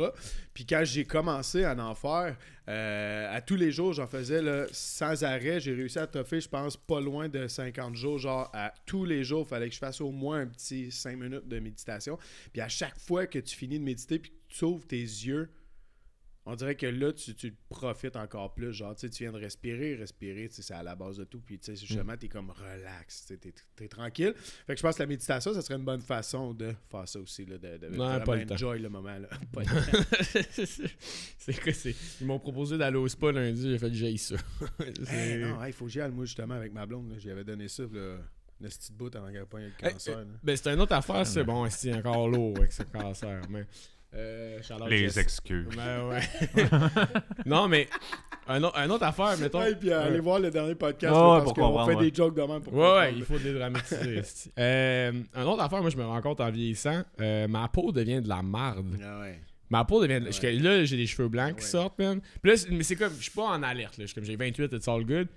[0.54, 2.36] Puis quand j'ai commencé à en faire,
[2.70, 5.60] euh, à tous les jours, j'en faisais là, sans arrêt.
[5.62, 8.18] J'ai réussi à toffer, je pense, pas loin de 50 jours.
[8.20, 11.18] Genre, à tous les jours, il fallait que je fasse au moins un petit 5
[11.18, 12.18] minutes de méditation.
[12.52, 15.50] Puis à chaque fois que tu finis de méditer puis que tu ouvres tes yeux,
[16.50, 18.72] on dirait que là, tu, tu profites encore plus.
[18.72, 21.42] Genre, tu sais, tu viens de respirer, respirer, c'est à la base de tout.
[21.42, 23.38] Puis, tu sais, justement, t'es comme relax, tu
[23.76, 24.34] t'es tranquille.
[24.66, 27.20] Fait que je pense que la méditation, ça serait une bonne façon de faire ça
[27.20, 28.54] aussi, là, de, de vraiment pas le temps.
[28.56, 29.18] enjoy le moment.
[29.18, 29.28] Là.
[29.58, 30.90] Le temps.
[31.38, 34.36] c'est quoi c'est Ils m'ont proposé d'aller au spa lundi, j'ai fait que j'aille ça.
[35.10, 37.10] Hey, non, il faut que j'y aille, moi, justement, avec ma blonde.
[37.12, 37.18] là.
[37.20, 38.18] J'y avais donné ça, là,
[38.62, 40.18] une petite bout avant qu'elle le Hey, cancer.
[40.20, 40.26] là.
[40.44, 43.42] Ben, c'est une autre affaire, c'est bon, c'est encore lourd avec ce cancer.
[43.50, 43.66] Mais,
[44.14, 44.60] euh,
[44.90, 45.18] Les Jess.
[45.18, 45.68] excuses.
[45.76, 46.22] Ben ouais.
[47.46, 47.88] non, mais
[48.48, 49.62] un, autre- un autre affaire, mettons.
[49.62, 52.10] Hey, puis euh, allez voir le dernier podcast Ouais, là, ouais, parce qu'on fait ouais.
[52.10, 54.22] des jokes de même pour Ouais, ouais, il faut dédramatiser.
[54.60, 58.22] euh, un autre affaire, moi, je me rends compte en vieillissant, euh, ma peau devient
[58.22, 58.98] de la marde.
[59.04, 59.40] Ah ouais.
[59.70, 60.22] Ma peau devient.
[60.22, 60.32] de- Ouais.
[60.32, 61.70] je- Là, j'ai des cheveux blancs qui Ouais.
[61.70, 62.22] sortent, man.
[62.42, 63.14] Puis là, mais c'est comme.
[63.18, 64.04] Je suis pas en alerte, là.
[64.04, 65.28] Je suis comme j'ai 28, it's all good.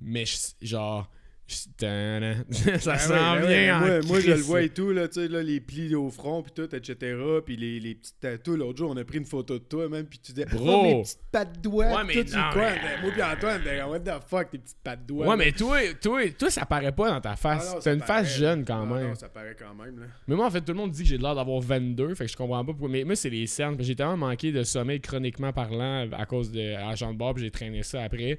[0.00, 0.36] Mais je-
[0.66, 1.10] genre.
[2.80, 4.92] ça Ah s'en ouais, ben vient ouais, en moi, moi, je le vois et tout,
[4.92, 7.16] là, tu sais, là, les plis au front, puis tout, etc.
[7.44, 8.56] Puis les, les petites tatous.
[8.58, 10.60] L'autre jour, on a pris une photo de toi, même, puis tu disais, Bro.
[10.68, 11.86] oh, mes petites pattes doigts.
[11.86, 12.70] Ouais, mais tout, tu non, quoi?
[12.70, 15.24] mais- Moi, puis Antoine, comme, what the fuck, tes petites pattes doigts.
[15.26, 15.36] Ouais, là.
[15.36, 17.74] mais toi, toi, toi, ça paraît pas dans ta Ah face.
[17.74, 19.08] non, T'as une paraît, face jeune quand Ah même.
[19.08, 20.06] Non, ça paraît quand même, là.
[20.26, 22.30] Mais moi, en fait, tout le monde dit que j'ai l'air d'avoir 22, fait que
[22.30, 22.88] je comprends pas pourquoi.
[22.90, 23.76] Mais moi, c'est les cernes.
[23.80, 27.82] J'ai tellement manqué de sommeil chroniquement parlant à cause de agent de puis j'ai traîné
[27.82, 28.38] ça après.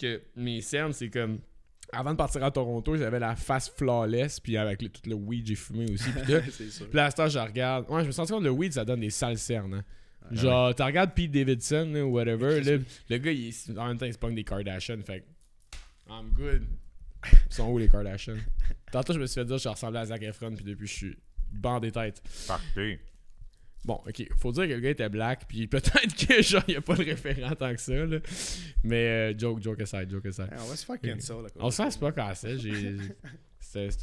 [0.00, 1.38] Que mes cernes, c'est comme.
[1.92, 5.46] Avant de partir à Toronto, j'avais la face flawless, puis avec le- tout le weed,
[5.46, 6.10] j'ai fumé aussi.
[6.12, 6.32] Puis
[6.94, 7.86] là, à ce temps, je regarde.
[7.90, 9.74] Ouais, je me sens compte que le weed, ça donne des sales cernes.
[9.74, 9.84] hein.
[10.22, 12.60] Ah Genre, tu regardes Pete Davidson ou whatever.
[12.60, 12.78] Là,
[13.08, 15.00] le gars, il en même temps, il se pogne des Kardashians.
[15.04, 15.26] Fait que,
[16.12, 16.62] I'm good.
[17.32, 18.36] Ils sont où les Kardashians?
[18.92, 20.92] Tantôt, je me suis fait dire que je ressemblais à Zac Efron, puis depuis, je
[20.94, 21.18] suis
[21.52, 22.22] bandé tête.
[22.46, 23.00] Parfait.
[23.84, 26.76] Bon, ok, faut dire que le gars était black, puis peut-être que genre, il n'y
[26.76, 28.18] a pas de référent tant que ça, là.
[28.84, 30.48] Mais euh, joke, joke aside, joke aside.
[30.52, 31.36] Hey, on va se faire cancel.
[31.36, 32.96] là, On se fait pas casser, j'ai.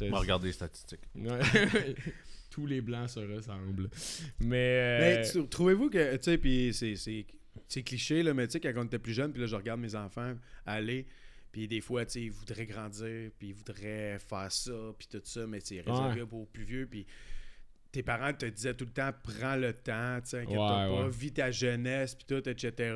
[0.02, 1.00] On va regarder les statistiques.
[1.14, 1.38] Ouais.
[2.50, 3.88] Tous les blancs se ressemblent.
[4.40, 4.98] Mais.
[5.00, 7.26] Mais euh, tu- trouvez-vous que, tu sais, puis c'est- c'est
[7.68, 9.80] c'est cliché, là, mais tu sais, quand on était plus jeune, puis là, je regarde
[9.80, 10.32] mes enfants
[10.64, 11.06] aller,
[11.52, 15.20] puis des fois, tu sais, ils voudraient grandir, puis ils voudraient faire ça, puis tout
[15.24, 17.04] ça, mais c'est réservé pour plus vieux, puis
[17.92, 21.08] tes parents te disaient tout le temps, prends le temps, tu sais, Ouais, pas, ouais.
[21.10, 22.94] vis ta jeunesse, puis tout, etc.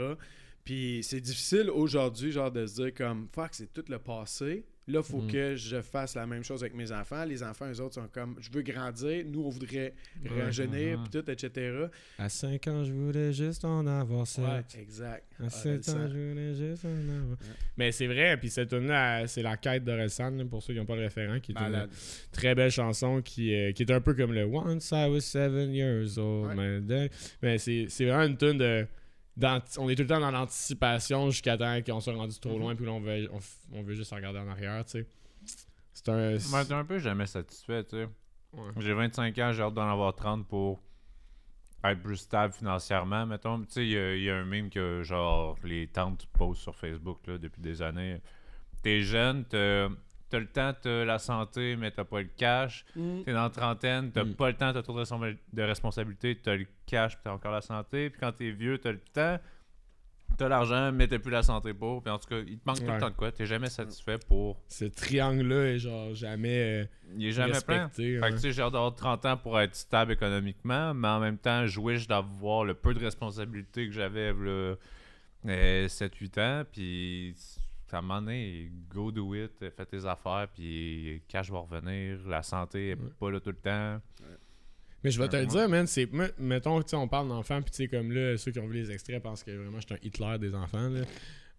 [0.64, 4.64] Puis c'est difficile aujourd'hui, genre, de se dire comme, fuck, c'est tout le passé.
[4.88, 5.30] Là, il faut Mhm.
[5.30, 7.24] que je fasse la même chose avec mes enfants.
[7.24, 9.24] Les enfants, eux autres, sont comme, je veux grandir.
[9.26, 9.94] Nous, on voudrait
[10.28, 11.04] rajeunir, Mhm.
[11.08, 11.86] puis tout, etc.
[12.18, 14.44] À 5 ans, je voulais juste en avoir 7.
[14.44, 15.24] Ouais, exact.
[15.38, 15.92] À Ah, 7 ça.
[15.92, 17.38] ans, je voulais juste en avoir.
[17.76, 20.86] Mais c'est vrai, puis cette tune-là, c'est la quête d'Orelsan, là, pour ceux qui n'ont
[20.86, 21.88] pas le référent, qui est Malade.
[21.90, 25.20] une très belle chanson qui, euh, qui est un peu comme le Once I was
[25.20, 26.58] seven years old.
[26.58, 27.08] Ouais.
[27.40, 28.86] Mais c'est c'est vraiment une tune de.
[29.78, 32.58] On est tout le temps dans l'anticipation jusqu'à temps qu'on soit rendu trop Mhm.
[32.60, 33.30] loin, puis là, on veut,
[33.72, 35.06] on, veut juste regarder en arrière, tu sais.
[35.94, 36.36] C'est un.
[36.64, 38.08] T'es un peu jamais satisfait, tu sais.
[38.52, 38.70] Ouais.
[38.80, 40.82] J'ai 25 ans, j'ai hâte d'en avoir 30 pour
[41.84, 43.26] être plus stable financièrement.
[43.26, 46.26] Mettons, tu sais, il y, a- il y a un meme que, genre, les tantes
[46.32, 48.20] posent sur Facebook là, depuis des années.
[48.82, 49.88] T'es jeune, t'as
[50.32, 52.84] t'as le temps, t'as la santé, mais t'as pas le cash.
[52.96, 53.22] Mhm.
[53.24, 54.34] T'es dans la trentaine, t'as Mm.
[54.34, 57.52] pas le temps, t'as trop de, responsa- de responsabilités, t'as le cash, puis t'as encore
[57.52, 58.08] la santé.
[58.10, 59.38] Puis quand t'es vieux, t'as le temps,
[60.38, 62.02] t'as l'argent, mais t'as plus la santé pour.
[62.02, 63.30] Puis en tout cas, il te manque tout le temps de quoi.
[63.30, 64.58] T'es jamais satisfait pour.
[64.68, 66.82] Ce triangle-là est genre jamais.
[66.82, 66.84] euh,
[67.18, 67.84] Il est jamais plein.
[67.84, 68.18] respecté.
[68.18, 71.20] Fait que tu sais, j'ai hâte d'avoir 30 ans pour être stable économiquement, mais en
[71.20, 74.74] même temps, je wish d'avoir le peu de responsabilités que j'avais là,
[75.46, 77.34] euh, 7-8 ans, puis
[77.94, 82.42] à un moment donné, go do it, fais tes affaires, puis cash va revenir, la
[82.42, 83.10] santé est Ouais.
[83.18, 84.00] pas là tout le temps.
[85.04, 86.08] Mais je vais te le dire, man, c'est.
[86.38, 88.90] Mettons, tu on parle d'enfants, puis tu sais, comme là, ceux qui ont vu les
[88.92, 91.00] extraits pensent que vraiment je suis un Hitler des enfants, là.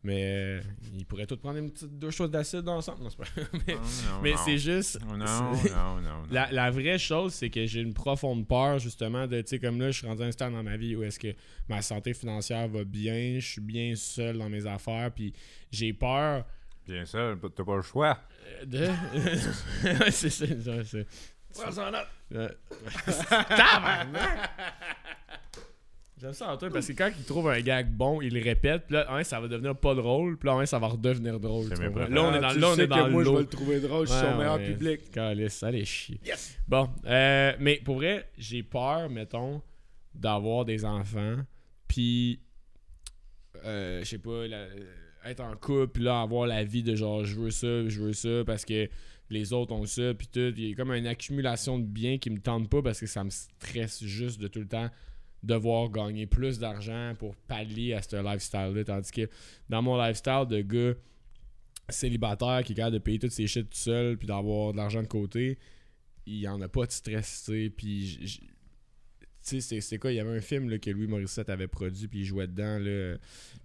[0.05, 0.61] Mais euh,
[0.97, 3.03] ils pourraient tous prendre une petite deux choses d'acide ensemble.
[3.03, 3.41] Non, c'est pas.
[3.67, 3.75] mais
[4.23, 4.37] mais non.
[4.43, 4.99] c'est juste.
[5.05, 6.23] Non, non, non, non.
[6.31, 9.79] La, la vraie chose, c'est que j'ai une profonde peur, justement, de, tu sais, comme
[9.79, 11.33] là, je suis rendu à un stade dans ma vie où est-ce que
[11.69, 15.33] ma santé financière va bien, je suis bien seul dans mes affaires, puis
[15.71, 16.43] j'ai peur
[16.85, 18.19] Bien sûr, t'as pas le choix.
[18.61, 18.87] euh, de.
[20.03, 21.07] Ouais, c'est ça, ça, c'est.
[22.35, 22.49] Euh,
[23.47, 24.49] Tabarnak!
[26.23, 28.93] J'aime ça Antoine parce que quand il trouve un gag bon, il le répète, puis
[28.95, 31.67] là, un, ça va devenir pas drôle, puis là, un, ça va redevenir drôle.
[31.67, 31.75] Là,
[32.23, 33.45] on est Ah, dans, tu là, on sais est dans que moi, je vais le
[33.45, 34.71] trouver drôle, je suis son meilleur ouais.
[34.71, 35.11] public.
[35.11, 36.21] Calisse, ça allait chier.
[36.65, 39.61] Bon, euh, mais pour vrai, j'ai peur, mettons,
[40.15, 41.35] d'avoir des enfants,
[41.89, 42.39] puis,
[43.65, 44.85] euh, je sais pas, la- euh,
[45.25, 48.13] être en couple, puis là, avoir la vie de genre, je veux ça, je veux
[48.13, 48.87] ça, parce que
[49.29, 50.53] les autres ont ça, puis tout.
[50.55, 53.25] Il y a comme une accumulation de biens qui me tente pas parce que ça
[53.25, 54.89] me stresse juste de tout le temps
[55.43, 58.83] devoir gagner plus d'argent pour pallier à ce lifestyle-là.
[58.83, 59.29] Tandis que
[59.69, 60.93] dans mon lifestyle de gars
[61.89, 65.01] célibataire qui est capable de payer toutes ses shit tout seul puis d'avoir de l'argent
[65.01, 65.59] de côté,
[66.25, 67.69] il y en a pas de stress, tu sais.
[67.69, 68.39] Puis
[69.45, 72.07] tu sais, c'est quoi, il y avait un film là, que Louis Morissette avait produit,
[72.07, 73.17] puis il jouait dedans, là.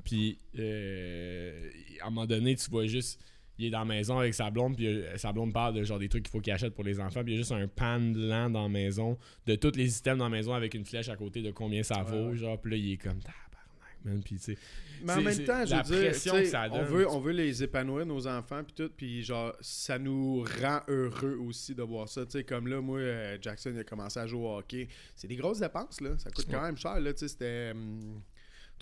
[0.02, 3.20] Puis, euh, à un moment donné, tu vois juste,
[3.58, 5.98] il est dans la maison avec sa blonde, puis euh, sa blonde parle de genre
[5.98, 7.66] des trucs qu'il faut qu'il achète pour les enfants, puis il y a juste un
[7.66, 11.16] pan dans la maison, de tous les items dans la maison avec une flèche à
[11.16, 12.36] côté de combien ça vaut, ouais.
[12.36, 14.58] genre, puis là, il est comme, tabarnak, man, puis tu sais.
[15.02, 16.86] Mais en même temps, je la veux dire, pression que ça on, donne.
[16.86, 21.38] veut, on veut les épanouir, nos enfants, puis tout, puis genre, ça nous rend heureux
[21.46, 22.24] aussi de voir ça.
[22.24, 24.88] Tu sais, comme là, moi, euh, Jackson, il a commencé à jouer au hockey.
[25.14, 26.18] C'est des grosses dépenses, là.
[26.18, 27.12] Ça coûte quand même cher, là.
[27.12, 28.22] Tu sais, c'était hum,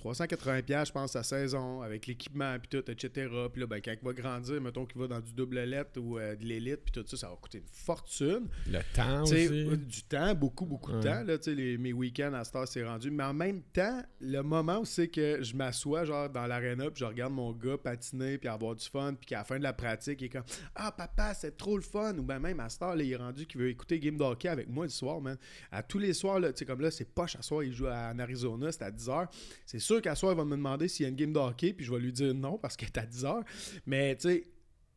[0.02, 3.28] 380$, piastres, je pense, sa saison, avec l'équipement, puis tout, etc.
[3.52, 6.18] Puis là, ben, quand il va grandir, mettons qu'il va dans du double lettre ou
[6.18, 8.48] euh, de l'élite, puis tout ça, ça va coûter une fortune.
[8.70, 9.34] Le temps aussi.
[9.72, 11.22] euh, du temps, beaucoup, beaucoup de temps.
[11.24, 13.10] Là, les, mes week-ends à Star, c'est rendu.
[13.10, 17.00] Mais en même temps, le moment où c'est que je m'assois genre dans l'aréna, puis
[17.00, 19.72] je regarde mon gars patiner, puis avoir du fun, puis qu'à la fin de la
[19.72, 22.16] pratique, il est comme Ah, papa, c'est trop le fun.
[22.18, 24.68] Ou ben même à Star, là, il est rendu qu'il veut écouter Game d'hockey avec
[24.68, 25.36] moi le soir, man.
[25.72, 27.86] À tous les soirs, là, tu sais, comme là, c'est poche à soir, il joue
[27.86, 29.26] à- en Arizona, c'est à 10h.
[29.64, 31.84] C'est sûr qu'à soir, il va me demander s'il y a une game de puis
[31.84, 33.42] je vais lui dire non parce qu'elle est à 10h.
[33.86, 34.44] Mais, tu sais,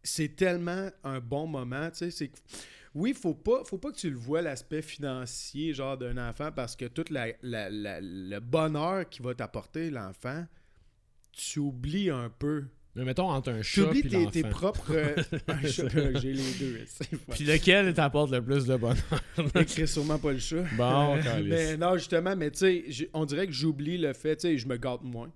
[0.03, 2.31] c'est tellement un bon moment, c'est
[2.95, 6.75] oui, faut pas faut pas que tu le vois l'aspect financier genre d'un enfant parce
[6.75, 10.45] que tout la- la- la- le bonheur qui va t'apporter l'enfant,
[11.31, 12.65] tu oublies un peu.
[12.95, 15.15] Mais mettons entre un chat puis tes, tes propres euh,
[15.47, 15.87] un chat,
[16.19, 16.79] j'ai les deux.
[17.31, 18.97] Puis lequel t'apporte le plus de bonheur?
[19.55, 20.63] Écris sûrement pas le chat.
[20.75, 22.57] Bon, Euh, mais non, justement, mais tu
[22.91, 25.31] sais, on dirait que j'oublie le fait, tu sais, je me gâte moins.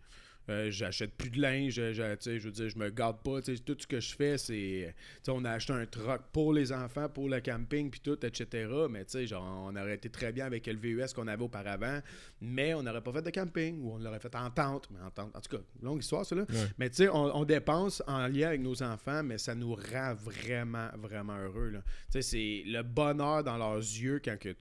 [0.49, 3.41] Euh, j'achète plus de linge, je, je- sais, je veux dire, je me gâte pas.
[3.41, 4.93] Tout ce que je fais, c'est.
[5.23, 8.67] sais, On a acheté un truck pour les enfants, pour le camping, puis tout, etc.
[8.89, 11.99] Mais tu sais, genre, on aurait été très bien avec le VUS qu'on avait auparavant,
[12.41, 14.89] mais on n'aurait pas fait de camping, ou on l'aurait fait en tente.
[14.91, 16.41] Mais en tente, en tout cas, longue histoire, ça là.
[16.49, 16.55] Ouais.
[16.77, 20.13] Mais tu sais, on, on dépense en lien avec nos enfants, mais ça nous rend
[20.15, 21.69] vraiment, vraiment heureux.
[21.69, 21.81] là.
[22.11, 24.53] Tu sais, c'est le bonheur dans leurs yeux quand que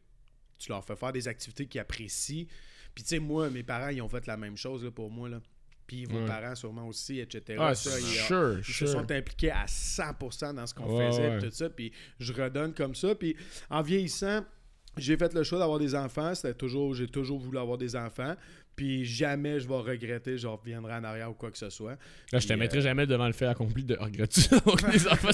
[0.59, 2.47] tu leur fais faire des activités qu'ils apprécient.
[2.95, 5.29] Puis tu sais, moi, mes parents, ils ont fait la même chose là, pour moi.
[5.29, 5.41] Là.
[5.87, 6.27] Puis vos Ouais.
[6.27, 7.59] parents, sûrement aussi, etc.
[7.61, 8.87] Ah, Ça, ils- sure, ils sure.
[8.89, 11.39] se sont impliqués à 100% dans ce qu'on Ouais, faisait, ouais.
[11.39, 11.69] tout ça.
[11.71, 13.15] Puis je redonne comme ça.
[13.15, 13.37] Puis
[13.69, 14.45] en vieillissant,
[14.97, 16.35] j'ai fait le choix d'avoir des enfants.
[16.35, 18.35] C'était toujours, j'ai toujours voulu avoir des enfants.
[18.75, 21.99] Puis jamais je vais regretter, je reviendrai en arrière ou quoi que ce soit.
[22.33, 24.41] Là, je te Puis, mettrai euh, jamais devant le fait accompli de regretter
[24.93, 25.29] des enfants.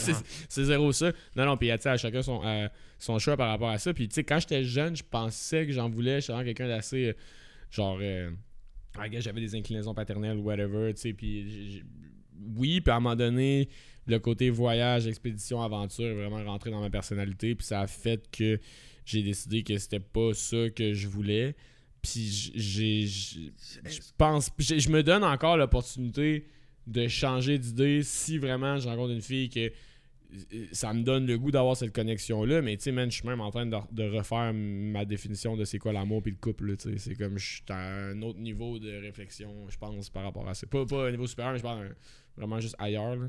[0.49, 1.13] C'est, zéro ça.
[1.37, 3.95] Non, non, puis à chacun son, euh, son choix par rapport à ça.
[3.95, 6.21] Puis tu sais, quand j'étais jeune, je pensais que j'en voulais.
[6.21, 7.11] J'étais quelqu'un d'assez.
[7.11, 7.13] euh,
[7.71, 7.99] genre.
[9.01, 10.93] I guess j'avais des inclinaisons paternelles, whatever.
[10.95, 11.83] Tu sais, puis
[12.57, 13.69] oui, puis à un moment donné,
[14.07, 17.55] le côté voyage, expédition, aventure est vraiment rentré dans ma personnalité.
[17.55, 18.59] Puis ça a fait que
[19.05, 21.55] j'ai décidé que c'était pas ça que je voulais.
[22.03, 23.07] Puis j'ai.
[23.07, 24.51] Je pense.
[24.59, 26.47] Je me donne encore l'opportunité
[26.87, 29.71] de changer d'idée si vraiment je rencontre une fille que
[30.73, 32.61] ça me donne le goût d'avoir cette connexion-là.
[32.63, 35.65] Mais tu sais, man, je suis même en train de, de refaire ma définition de
[35.65, 36.77] c'est quoi l'amour puis le couple.
[36.77, 36.99] tu sais.
[36.99, 40.55] C'est comme je suis à un autre niveau de réflexion, je pense, par rapport à
[40.55, 40.67] ça.
[40.67, 41.95] Pas, pas un niveau supérieur, mais je parle
[42.37, 43.17] vraiment juste ailleurs.
[43.17, 43.29] là.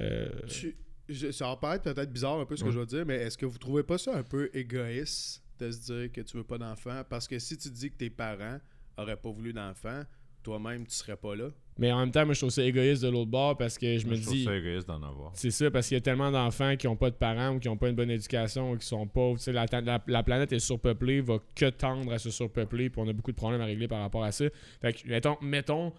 [0.00, 0.76] Euh, Tu-
[1.08, 2.74] je- ça va paraître peut-être bizarre un peu ce que Ouais.
[2.74, 5.92] je vais dire, mais est-ce que vous trouvez pas ça un peu égoïste de se
[5.92, 7.02] dire que tu veux pas d'enfant?
[7.08, 8.58] Parce que si tu dis que tes parents
[8.98, 10.02] auraient pas voulu d'enfant,
[10.46, 11.48] toi-même tu serais pas là.
[11.78, 14.06] mais en même temps, moi, je trouve ça égoïste de l'autre bord parce que je
[14.06, 14.44] Moi, me trouve dis.
[14.44, 15.32] ça égoïste d'en avoir.
[15.34, 17.68] C'est ça, parce qu'il y a tellement d'enfants qui n'ont pas de parents ou qui
[17.68, 19.38] n'ont pas une bonne éducation ou qui sont pauvres.
[19.38, 23.00] Tu sais, la, la- la planète est surpeuplée, va que tendre à se surpeupler, puis
[23.04, 24.44] on a beaucoup de problèmes à régler par rapport à ça.
[24.80, 25.92] Fait que, mettons, mettons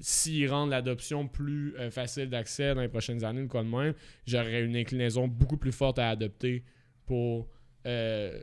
[0.00, 3.94] s'ils rendent l'adoption plus euh, facile d'accès dans les prochaines années ou quoi de même,
[4.26, 6.64] j'aurais une inclinaison beaucoup plus forte à adopter
[7.06, 7.46] pour
[7.86, 8.40] euh,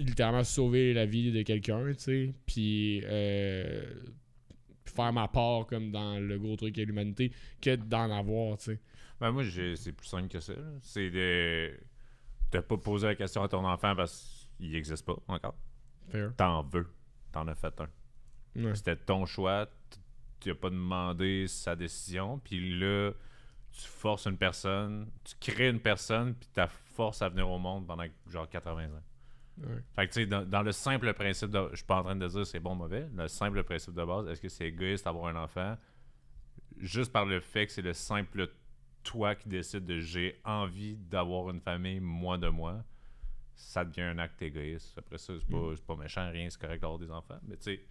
[0.00, 3.82] littéralement sauver la vie de quelqu'un, tu sais, puis euh,
[4.88, 8.80] faire ma part comme dans le gros truc de l'humanité que d'en avoir, tu sais.
[9.20, 10.52] Ben, moi, j'ai- c'est plus simple que ça.
[10.80, 11.78] C'est de.
[12.50, 15.56] T'as pas posé la question à ton enfant parce qu'il n'existe pas encore.
[16.36, 16.86] T'en veux.
[17.32, 17.88] T'en as fait un.
[18.62, 18.74] Ouais.
[18.74, 19.68] C'était ton choix.
[20.40, 22.38] Tu n'as pas demandé sa décision.
[22.38, 23.10] Puis là,
[23.72, 26.60] tu forces une personne, tu crées une personne, puis tu
[26.94, 29.02] forces à venir au monde pendant genre 80 ans.
[29.60, 29.82] Ouais.
[29.94, 31.68] Fait que tu sais, dans, dans le simple principe de.
[31.70, 33.08] Je suis pas en train de dire c'est bon ou mauvais.
[33.14, 35.76] Le simple principe de base, est-ce que c'est égoïste d'avoir un enfant?
[36.78, 38.48] Juste par le fait que c'est le simple
[39.02, 42.84] toi qui décide de j'ai envie d'avoir une famille, moi de moi,
[43.54, 44.96] ça devient un acte égoïste.
[44.98, 47.38] Après ça, c'est pas, c'est pas méchant, rien, c'est correct d'avoir des enfants.
[47.42, 47.84] Mais tu sais,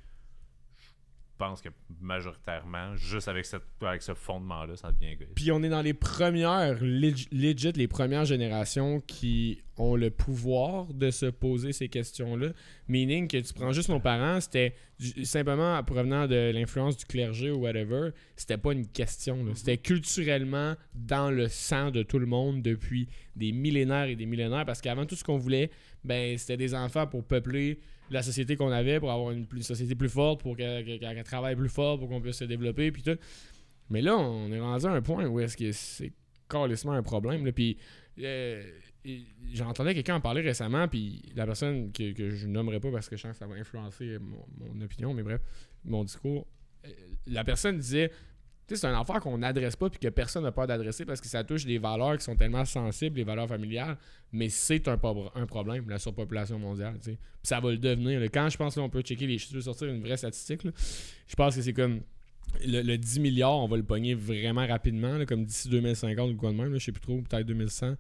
[1.38, 1.70] pense que
[2.02, 5.36] majoritairement, juste avec, cette, avec ce fondement-là, ça devient égoïste.
[5.36, 10.92] Puis on est dans les premières, leg- legit, les premières générations qui ont le pouvoir
[10.94, 12.50] de se poser ces questions-là.
[12.88, 14.74] Meaning que tu prends juste nos parents, c'était
[15.24, 19.46] simplement provenant de l'influence du clergé ou whatever, c'était pas une question.
[19.46, 19.52] là.
[19.54, 24.66] C'était culturellement dans le sang de tout le monde depuis des millénaires et des millénaires.
[24.66, 25.70] Parce qu'avant tout ce qu'on voulait,
[26.04, 30.10] ben c'était des enfants pour peupler la société qu'on avait pour avoir une, société plus
[30.10, 33.18] forte, pour qu'elle travaille plus fort, pour qu'on puisse se développer, puis tout.
[33.90, 36.14] Mais là, on est rendu à un point où est-ce que c'est
[36.50, 37.46] carrément un problème.
[37.46, 37.78] Là, puis
[38.20, 38.64] euh,
[39.54, 43.22] j'entendais quelqu'un en parler récemment, puis la personne que, je nommerai pas parce que je
[43.22, 45.42] sens que ça va influencer mon, mon opinion, mais bref,
[45.86, 46.48] mon discours.
[46.86, 46.90] euh,
[47.28, 48.12] La personne disait,
[48.76, 51.28] sais, c'est un affaire qu'on n'adresse pas puis que personne n'a peur d'adresser parce que
[51.28, 53.98] ça touche des valeurs qui sont tellement sensibles, les valeurs familiales,
[54.32, 56.98] mais c'est un, pro- un problème, la surpopulation mondiale.
[57.04, 58.22] Puis ça va le devenir.
[58.24, 60.72] Quand je pense qu'on peut checker les je sortir une vraie statistique, là,
[61.28, 62.02] je pense que c'est comme
[62.66, 66.52] le, le 10 milliards, on va le pogner vraiment rapidement, comme d'ici 2050 ou quoi
[66.52, 67.96] de même, je sais plus trop, peut-être 2100.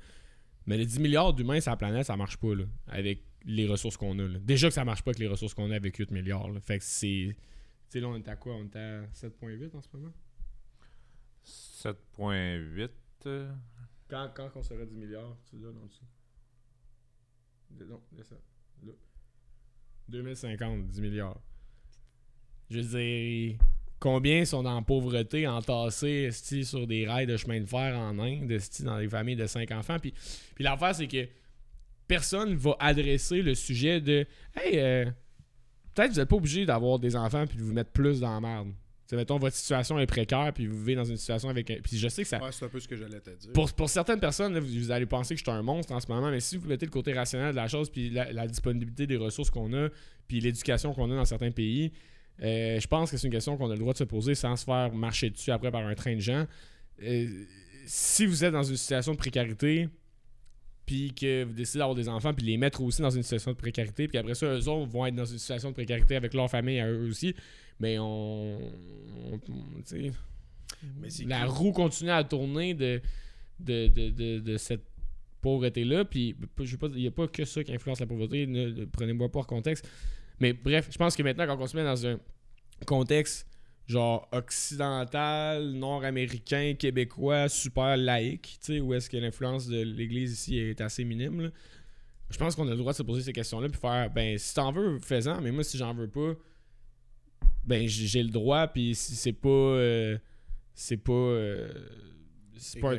[0.66, 2.50] Mais les 10 milliards d'humains sur la planète, ça marche pas
[2.88, 4.28] avec les ressources qu'on a.
[4.40, 6.50] Déjà que ça marche pas avec les ressources qu'on a avec 8 milliards.
[6.62, 7.36] Fait que c'est.
[7.36, 7.36] Tu
[7.88, 8.54] sais, là, on est à quoi?
[8.56, 10.12] On est à 7,8 en ce moment?
[11.48, 12.90] 7.8.
[13.26, 13.52] euh,
[14.10, 15.74] Quand, quand on sera 10 milliards, tu Non,
[18.16, 18.36] laisse ça.
[18.86, 18.92] Là.
[20.10, 21.40] 2050, 10 milliards.
[22.70, 23.58] Je veux dire,
[24.00, 29.00] combien sont en pauvreté, entassés sur des rails de chemin de fer en Inde, dans
[29.00, 30.00] des familles de 5 enfants?
[30.00, 30.14] Puis,
[30.56, 31.28] puis l'affaire, c'est que
[32.08, 35.06] personne va adresser le sujet de Hey, euh,
[35.94, 38.42] peut-être vous n'êtes pas obligé d'avoir des enfants puis de vous mettre plus dans la
[38.42, 38.74] merde.
[39.08, 41.78] Sais, mettons, votre situation est précaire puis vous vivez dans une situation avec un.
[41.82, 43.54] Puis je sais que ça, Ouais, c'est un peu ce que j'allais te dire.
[43.54, 46.00] pour, pour certaines personnes, là, vous, vous allez penser que je suis un monstre en
[46.02, 48.48] ce moment, mais si vous mettez le côté rationnel de la chose, puis la, la
[48.48, 49.88] disponibilité des ressources qu'on a,
[50.28, 51.93] puis l'éducation qu'on a dans certains pays,
[52.43, 54.56] euh, je pense que c'est une question qu'on a le droit de se poser sans
[54.58, 56.46] se faire marcher dessus après par un train de gens.
[57.02, 57.46] Euh,
[57.86, 59.88] si vous êtes dans une situation de précarité,
[60.88, 63.58] puis que vous décidez d'avoir des enfants, puis les mettre aussi dans une situation de
[63.58, 66.50] précarité, puis après ça, eux autres vont être dans une situation de précarité avec leur
[66.50, 67.36] famille à eux aussi,
[67.80, 68.58] mais on.
[71.00, 73.02] Mais la roue continue à tourner de,
[73.60, 74.84] de, de, de, de cette
[75.41, 76.06] pauvreté-là.
[76.06, 78.45] Puis, je sais pas, il n'y a pas que ça qui influence la pauvreté.
[78.47, 79.88] ne- ne- Prenez-moi pas hors contexte.
[80.39, 82.19] Mais bref, je pense que maintenant, quand on se met dans un
[82.86, 83.47] contexte
[83.88, 90.58] genre occidental, nord-américain, québécois, super laïque, tu sais, où est-ce que l'influence de l'Église ici
[90.58, 91.50] est assez minime, là,
[92.30, 94.54] je pense qu'on a le droit de se poser ces questions-là puis faire, ben, si
[94.54, 96.34] t'en veux, fais-en, mais moi, si j'en veux pas,
[97.63, 99.47] ben, j'ai le droit, puis si c'est pas...
[99.50, 100.17] euh,
[100.73, 101.12] c'est pas...
[101.13, 101.71] euh,
[102.58, 102.95] c'est pas,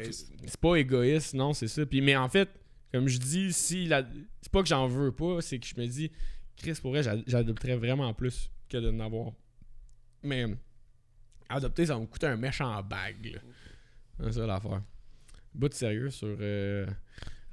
[0.60, 1.84] pas égoïste, non, c'est ça.
[1.84, 2.48] Puis, mais en fait,
[2.92, 4.08] comme je dis, si la,
[4.40, 6.10] c'est pas que j'en veux pas, c'est que je me dis,
[6.56, 9.32] Chris, pour vrai, j'a- j'adopterais vraiment plus que de n'avoir.
[10.22, 10.44] Mais
[11.48, 13.32] adopter, ça va me coûter un méchant bag.
[13.34, 13.40] là.
[14.24, 14.82] C'est ça l'affaire.
[15.54, 16.36] Bout de sérieux sur.
[16.40, 16.86] euh,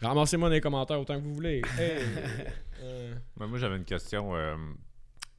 [0.01, 1.61] Ramassez-moi dans les commentaires autant que vous voulez.
[1.79, 2.03] Hey!
[2.81, 4.55] Euh, Mais moi, j'avais une question euh,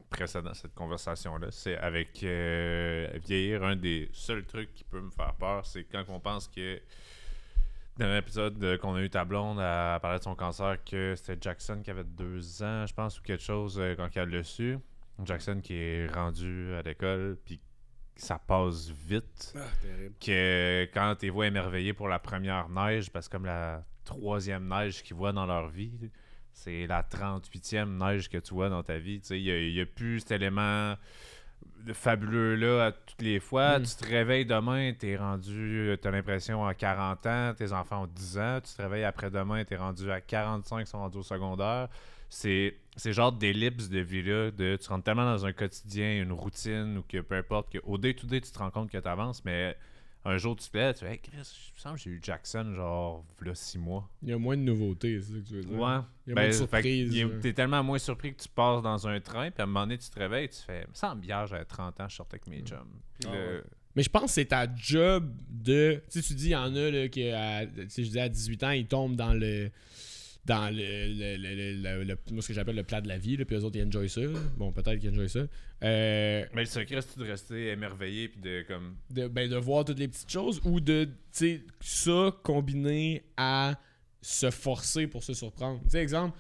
[0.09, 1.49] précédant cette conversation-là.
[1.51, 6.05] C'est avec euh, vieillir, un des seuls trucs qui peut me faire peur, c'est quand
[6.09, 6.81] on pense que
[7.99, 11.81] dans l'épisode qu'on a eu ta blonde à parler de son cancer, que c'était Jackson
[11.85, 14.79] qui avait deux ans, je pense, ou quelque chose euh, quand elle l'a su.
[15.25, 17.61] Jackson qui est rendu à l'école, puis
[18.17, 19.61] ça passe vite Ah,
[20.21, 25.03] que quand t'es vois émerveillé pour la première neige, parce que comme la troisième neige
[25.03, 26.11] qu'ils voient dans leur vie,
[26.53, 29.21] c'est la 38e neige que tu vois dans ta vie.
[29.21, 30.95] Tu sais, Il n'y a, plus cet élément
[31.93, 33.79] fabuleux-là à toutes les fois.
[33.79, 33.83] Mm.
[33.83, 38.39] Tu te réveilles demain, t'es rendu, t'as l'impression à 40 ans, tes enfants ont 10
[38.39, 38.61] ans.
[38.65, 41.89] Tu te réveilles après-demain, t'es rendu à 45, ils sont rendus au secondaire.
[42.29, 46.99] C'est c'est genre d'ellipse de vie-là, de tu rentres tellement dans un quotidien, une routine,
[46.99, 49.77] ou que peu importe, que au day-to-day, tu te rends compte que tu avances, mais
[50.25, 52.73] un jour, tu te lèves, tu fais, hey, Chris, me semble que j'ai eu Jackson,
[52.75, 54.11] genre, là, six mois.
[54.23, 55.79] Il y a moins de nouveautés, c'est ça que tu veux dire.
[55.79, 55.99] Ouais.
[56.27, 57.27] Il y a Ben, moins de surprises.
[57.43, 59.99] T'es tellement moins surpris que tu passes dans un train, puis à un moment donné,
[59.99, 62.79] tu te réveilles, tu fais, semble hier, j'avais 30 ans, je sortais avec mes chums.
[63.25, 63.63] Ah là, ouais.
[63.95, 66.03] Mais je pense que c'est ta job de.
[66.11, 68.21] Tu sais, tu dis, il y en a là, qui, à, tu sais, je dis
[68.21, 69.71] à 18 ans, ils tombent dans le.
[70.47, 71.37] Dans le, le,
[71.83, 73.77] le, le- moi, ce que j'appelle le plat de la vie, là, puis eux autres,
[73.77, 74.21] ils enjoy ça.
[74.57, 75.41] Bon, peut-être qu'ils enjoy ça.
[75.83, 78.95] Euh, Mais le secret, c'est de rester émerveillé, puis de comme.
[79.11, 83.79] de, ben, de voir toutes les petites choses ou de, tu sais, ça combiné à
[84.23, 85.81] se forcer pour se surprendre.
[85.85, 86.39] Tu sais, exemple,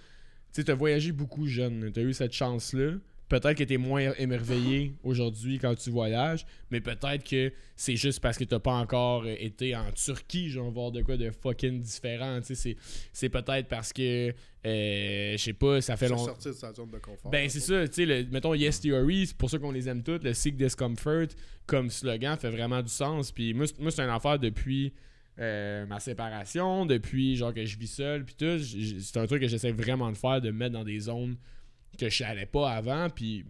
[0.52, 2.92] tu t'as voyagé beaucoup jeune, t'as eu cette chance-là.
[3.28, 8.38] Peut-être que t'es moins émerveillé aujourd'hui quand tu voyages, mais peut-être que c'est juste parce
[8.38, 12.40] que t'as pas encore euh, été en Turquie, genre voir de quoi de fucking différent.
[12.40, 12.76] Tu c'est-
[13.12, 14.32] c'est peut-être parce que,
[14.64, 16.26] euh, je sais pas, ça fait longtemps.
[16.26, 17.30] sortir de sa zone de confort.
[17.30, 20.22] Ben, c'est ça, tu sais, mettons Yes Theory, c'est pour ça qu'on les aime toutes,
[20.22, 21.26] le Seek Discomfort
[21.66, 23.32] comme slogan fait vraiment du sens.
[23.32, 24.92] Puis moi, c'est- moi c'est une affaire depuis
[25.38, 28.58] euh, ma séparation, depuis genre que je vis seul, puis tout.
[29.02, 31.36] C'est un truc que j'essaie vraiment de faire, de me mettre dans des zones
[31.96, 33.44] que je n'allais pas avant, puis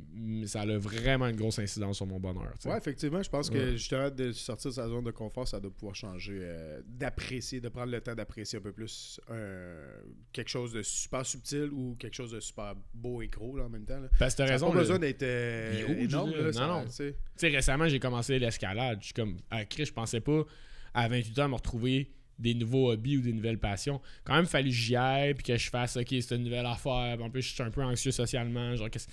[0.47, 2.53] ça a vraiment une grosse incidence sur mon bonheur.
[2.55, 2.69] tu sais.
[2.71, 3.73] Ouais, effectivement, je pense que Ouais.
[3.77, 7.69] justement de sortir de sa zone de confort, ça doit pouvoir changer, euh, d'apprécier, de
[7.69, 10.01] prendre le temps d'apprécier un peu plus euh,
[10.33, 13.69] quelque chose de super subtil ou quelque chose de super beau et gros là, en
[13.69, 14.01] même temps.
[14.01, 14.09] Là.
[14.19, 14.69] Parce que t'as raison.
[14.69, 16.31] pas le- besoin d'être euh, énorme.
[16.33, 16.43] là.
[16.45, 16.85] Non, ça- non.
[16.87, 17.49] tu sais.
[17.49, 18.99] Récemment, j'ai commencé l'escalade.
[19.01, 20.45] Je suis comme, ah, Chris, je pensais pas
[20.95, 24.01] à 28 ans me retrouver des nouveaux hobbies ou des nouvelles passions.
[24.25, 27.15] Quand même, fallu que j'y aille puis que je fasse, ok, c'est une nouvelle affaire.
[27.17, 28.75] Puis En plus, je suis un peu anxieux socialement.
[28.77, 29.13] Genre, qu'est-ce que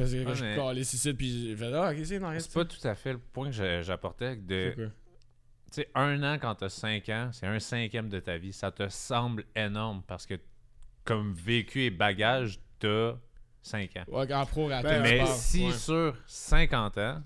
[0.00, 2.20] Ouais, je mais- calais ici, puis j'ai fait, ah, ok, c'est.
[2.40, 4.36] C'est pas tout à fait le point que j'apportais.
[4.36, 4.90] De, tu
[5.72, 8.52] sais, un an quand t'as 5 ans, c'est un cinquième de ta vie.
[8.52, 10.34] Ça te semble énorme parce que,
[11.04, 13.14] comme vécu et bagage, t'as
[13.62, 14.04] 5 ans.
[14.08, 15.72] Ouais, en pro, à Ben, Mais si ouais.
[15.72, 17.22] sur 50 ans,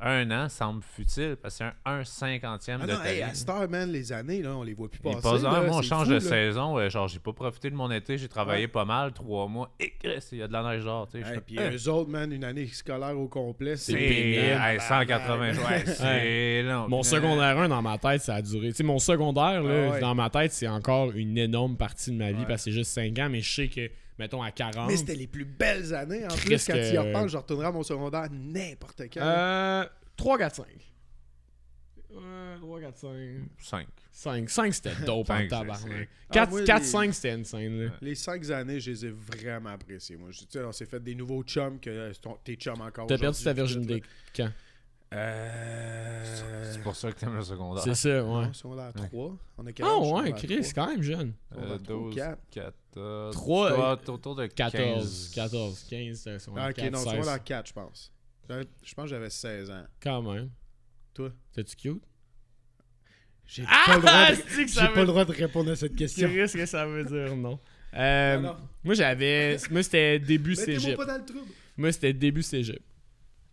[0.00, 3.16] un an semble futile parce que c'est un, un cinquantième Ah de non, ta hey,
[3.16, 3.22] vie.
[3.22, 5.20] à Star, man, les années, là, on les voit plus passer.
[5.22, 6.20] passe là, moi, on change fou, de là.
[6.20, 6.78] saison.
[6.78, 9.72] euh, genre, j'ai pas profité de mon été, j'ai travaillé pas mal, trois mois.
[9.80, 9.94] Et
[10.32, 11.24] il y a de la neige dehors, tu sais.
[11.24, 14.60] je Hey, fais, puis eux autres, man, une année scolaire au complet, c'est c'est pénible.
[14.62, 15.64] hey, 180 jours.
[15.86, 16.88] C'est long.
[16.88, 18.68] Mon secondaire 1 dans ma tête, ça a duré.
[18.68, 20.00] Tu sais, mon secondaire, là, Ah ouais.
[20.00, 22.44] dans ma tête, c'est encore une énorme partie de ma vie Ouais.
[22.46, 24.88] parce que c'est juste 5 ans, mais je sais que, mettons, à 40.
[24.90, 26.24] Mais c'était les plus belles années.
[26.24, 29.20] En plus, quand tu y repenses, je retournerai à mon secondaire n'importe quand.
[29.22, 29.84] Euh.
[30.16, 30.66] 3, 4, 5.
[32.18, 33.10] Euh, 3, 4, 5.
[33.58, 33.86] 5.
[34.12, 34.48] 5.
[34.50, 36.08] 5, c'était dope en c'est- tabarnak.
[36.30, 37.90] Ah, 4, moi, 4 les- 5, c'était insane, là.
[38.00, 40.16] Les cinq années, je les ai vraiment appréciées.
[40.16, 43.06] Moi, Je- tu sais, on s'est fait des nouveaux chums que euh, tes chums encore.
[43.06, 44.02] T'as perdu ta virginité
[44.34, 44.50] quand là.
[45.12, 46.72] Euh.
[46.72, 47.84] C'est pour ça que t'aimes le secondaire.
[47.84, 48.46] C'est ça, ouais.
[48.46, 49.36] Non, secondaire 3.
[49.58, 50.72] On a quel Ah âge, ouais, Chris, 3?
[50.74, 51.32] quand même jeune.
[51.52, 52.38] Euh, Secondaire trois ou 12, quatre?
[52.50, 52.74] 14.
[53.32, 55.30] Trois, tu dois euh, être autour de 14, 15.
[55.34, 57.12] 14, 15, c'était son Ah, ok, 4, non, 16.
[57.12, 58.12] secondaire 4, je pense.
[58.48, 59.84] J'avais- Je pense que j'avais 16 ans.
[60.00, 60.50] Quand même.
[61.14, 61.30] Toi?
[61.52, 62.02] T'es-tu cute?
[63.46, 65.32] J'ai Ah, pas, le droit de- c'est que j'ai ça pas veut- le droit de
[65.32, 66.28] répondre à cette question.
[66.28, 67.58] Qu'est-ce que ça veut dire, non?
[67.94, 68.56] Euh, Ah, non.
[68.84, 69.56] moi, j'avais.
[69.70, 70.96] Moi, c'était début Mettez-moi cégep.
[70.98, 71.50] pas dans le trouble.
[71.78, 72.82] Moi, c'était début cégep.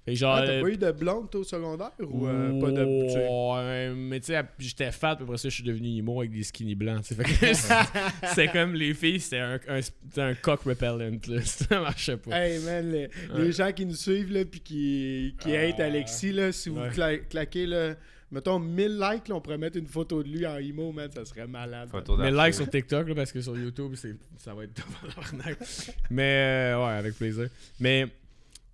[0.06, 0.36] Fait genre.
[0.36, 1.92] Ah, t'as euh, pas eu de blonde, toi, au secondaire?
[2.02, 2.84] Ou euh, pas de...
[2.84, 6.44] Ouais, mais tu sais, j'étais fat, puis après ça, je suis devenu emo avec des
[6.44, 7.06] skinny blancs.
[7.06, 10.98] c'était comme les filles, c'était un, un, c'était un cock repellent.
[11.28, 11.42] Là.
[11.46, 12.38] Ça marchait pas.
[12.38, 15.62] Hey man, les, les gens qui nous suivent là, puis qui, qui Ah.
[15.70, 16.90] hate Alexis, là, si vous Ouais.
[16.90, 17.94] cla- claquez là,
[18.32, 21.24] mettons 1000 likes, là, on pourrait mettre une photo de lui en emo, man, ça
[21.24, 21.88] serait malade.
[21.90, 22.38] Photo Mais d'archive.
[22.38, 25.58] like sur TikTok, là, parce que sur YouTube, c'est, ça va être tabarnak.
[26.10, 27.48] Mais euh, ouais, avec plaisir.
[27.80, 28.08] Mais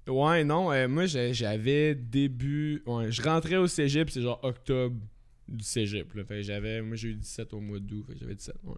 [0.10, 2.82] ouais, non, euh, moi j'avais début.
[2.86, 4.96] Ouais, je rentrais au cégep, c'est genre octobre
[5.48, 6.14] du cégep.
[6.14, 6.24] Là.
[6.26, 6.82] Fait que j'avais.
[6.82, 8.06] Moi j'ai eu 17 au mois d'août.
[8.08, 8.76] Fait j'avais 17, ouais.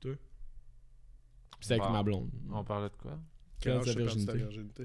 [0.00, 0.12] Toi?
[0.14, 2.30] Puis c'était avec ma blonde.
[2.52, 3.18] On parlait de quoi?
[3.60, 4.36] Perdu ta virginité?
[4.36, 4.84] virginité?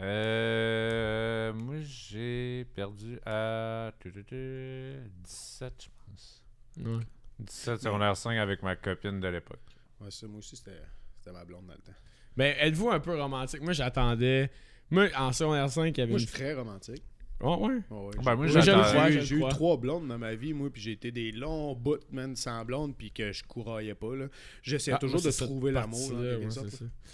[0.00, 4.92] Euh, moi, j'ai perdu à tu, tu, tu,
[5.22, 6.44] 17, je pense.
[6.78, 7.04] Ouais.
[7.38, 9.60] 17 secondaire 5 avec ma copine de l'époque.
[10.00, 10.80] Ouais, ça, moi aussi, c'était
[11.24, 11.94] c'était ma blonde dans le temps.
[12.36, 13.62] Ben, êtes-vous un peu romantique?
[13.62, 14.50] Moi j'attendais.
[14.90, 16.26] Moi en secondaire 5, il y avait Moi, une.
[16.26, 17.02] je suis très romantique.
[17.40, 17.58] Ouais, ouais?
[17.58, 20.92] Ouais, ouais, Ben, j'ai- moi, J'ai eu- trois blondes dans ma vie, moi, puis j'ai
[20.92, 24.26] été des longs bouts, man, sans blonde, puis que je couraillais pas, là.
[24.62, 26.38] J'essayais Ah, toujours moi, de trouver l'amour, ouais.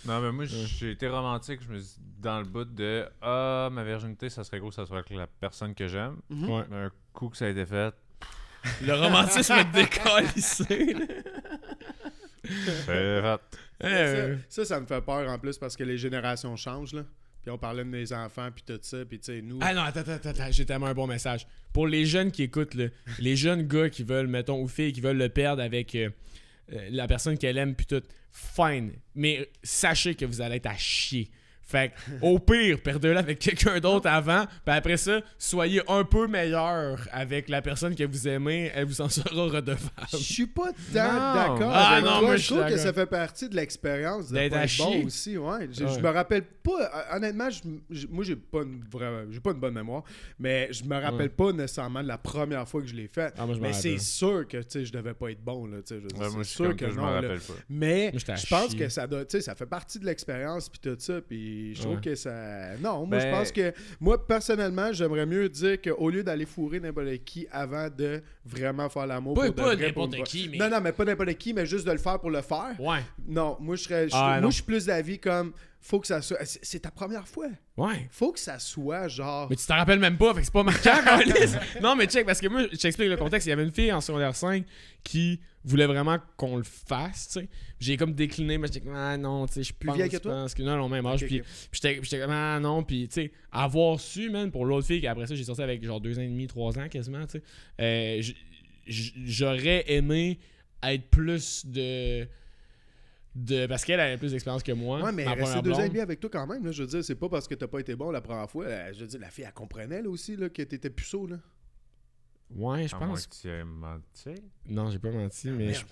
[0.06, 1.60] Non, mais moi, j'ai été romantique.
[1.66, 4.98] Je me suis dans le bout de Ah, ma virginité, ça serait cool, ça serait
[4.98, 6.16] avec la personne que j'aime.
[6.28, 6.50] Mhm.
[6.50, 6.64] Ouais.
[6.70, 7.94] Un coup que ça a été fait,
[8.84, 10.94] Le romantisme est décalissé.
[12.44, 13.38] c'est Ça,
[14.48, 17.02] ça, ça me fait peur en plus parce que les générations changent, là.
[17.42, 19.58] Puis on parlait de mes enfants, puis tout ça, puis tu sais, nous...
[19.62, 21.46] Ah non, attends, attends, attends, j'ai tellement un bon message.
[21.72, 22.86] Pour les jeunes qui écoutent, là,
[23.18, 26.10] les jeunes gars qui veulent, mettons, ou filles qui veulent le perdre avec euh,
[26.72, 28.92] euh, la personne qu'elle aime, puis tout, fine.
[29.14, 31.30] Mais sachez que vous allez être à chier.
[31.70, 31.94] Fait que,
[32.26, 37.48] au pire, perdez-le avec quelqu'un d'autre avant, puis après ça, soyez un peu meilleur avec
[37.48, 39.78] la personne que vous aimez, elle vous en sera redevable.
[40.10, 42.22] Je suis pas tant d'accord Ah avec non, toi.
[42.22, 42.78] moi, je trouve que d'accord.
[42.78, 45.04] ça fait partie de l'expérience de D'être pas à être bon chier.
[45.04, 45.38] aussi.
[45.38, 45.68] Ouais.
[45.70, 46.02] Je, je Ouais.
[46.02, 46.70] me rappelle pas...
[47.12, 49.26] euh, Honnêtement, je, je- moi, j'ai pas une vraie...
[49.30, 50.02] J'ai pas une bonne mémoire,
[50.38, 51.28] mais je me rappelle Ouais.
[51.28, 53.32] pas nécessairement de la première fois que je l'ai fait.
[53.38, 54.00] Ah, moi, je m'en mais c'est rappelle.
[54.00, 55.96] sûr que, tu sais, je devais pas être bon, là, tu sais.
[55.96, 57.06] je veux dire, Ouais, c'est moi, je suis sûr comme que que je me non,
[57.06, 57.14] là.
[57.20, 57.52] rappelle pas.
[57.68, 58.78] Mais Moi, j'étais à je pense chier.
[58.78, 61.80] que ça doit, tu sais, ça fait partie de l'expérience puis tout ça, puis je
[61.82, 62.00] trouve Ouais.
[62.02, 62.76] que ça.
[62.82, 66.80] Non, moi je Ben- pense que moi personnellement, j'aimerais mieux dire qu'au lieu d'aller fourrer
[66.80, 70.80] n'importe qui avant de vraiment faire l'amour, Pas- pas pour n'importe qui, mais- Non, non,
[70.80, 72.74] mais pas n'importe qui, mais juste de le faire pour le faire.
[72.78, 74.50] Ouais, Non, moi je serais, je- Ah, moi non.
[74.50, 78.06] je suis plus d'avis comme, faut que ça soit, c'est ta première fois, ouais.
[78.10, 79.48] faut que ça soit genre.
[79.48, 80.98] Mais tu t'en rappelles même pas, fait que c'est pas marquant.
[81.82, 83.46] Non, mais check, parce que moi, je t'explique le contexte.
[83.46, 84.64] Il y avait une fille en secondaire 5
[85.02, 87.48] qui voulait vraiment qu'on le fasse, tu sais.
[87.78, 90.16] J'ai comme décliné, mais j'étais comme, ah non, tu sais, je Plus pense, vieille que
[90.18, 90.32] toi?
[90.32, 91.24] pense que non, non, même âge.
[91.24, 91.46] Puis ok.
[91.70, 95.26] puis j'étais comme, ah non, puis tu sais, avoir su, man, pour l'autre fille, qu'après
[95.26, 97.42] ça, j'ai sorti avec genre deux ans et demi, trois ans quasiment, tu sais.
[97.80, 98.22] euh,
[98.86, 100.38] J'aurais aimé
[100.82, 102.26] être plus de
[103.34, 105.02] De, parce qu'elle avait plus d'expérience que moi.
[105.02, 105.88] Ouais, mais ma elle restait deux ans et blonde.
[105.90, 106.64] demi avec toi quand même.
[106.64, 108.66] Là, je veux dire, c'est pas parce que t'as pas été bon la première fois.
[108.68, 111.26] là, je veux dire, la fille, elle comprenait là, aussi là, que t'étais puceau.
[111.28, 111.38] Là.
[112.50, 113.26] Ouais, je À moins pense.
[113.28, 114.30] que tu aies menti.
[114.66, 115.84] Non, j'ai pas menti, mais je-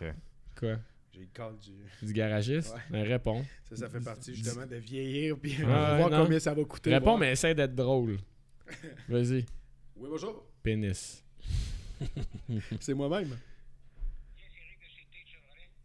[0.58, 0.78] quoi?
[1.12, 1.72] J'ai le cadre du.
[2.06, 2.74] Du garagiste?
[2.74, 2.80] Ouais.
[2.90, 3.44] Ben, réponds.
[3.68, 5.36] Ça, ça fait partie justement de vieillir.
[5.38, 6.24] Puis Ouais, voir non.
[6.24, 6.90] combien ça va coûter.
[6.92, 7.18] Réponds, voir.
[7.18, 8.18] mais essaie d'être drôle.
[9.08, 9.46] Vas-y.
[9.96, 10.44] Oui, bonjour.
[10.62, 11.24] Pénis.
[12.80, 13.36] C'est moi-même.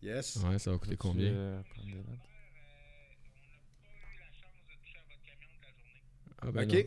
[0.03, 0.35] Yes.
[0.43, 1.31] Ouais, ça va coûter combien?
[1.31, 2.19] euh, prendre des notes?
[6.41, 6.73] Ah, ben ok.
[6.73, 6.83] non.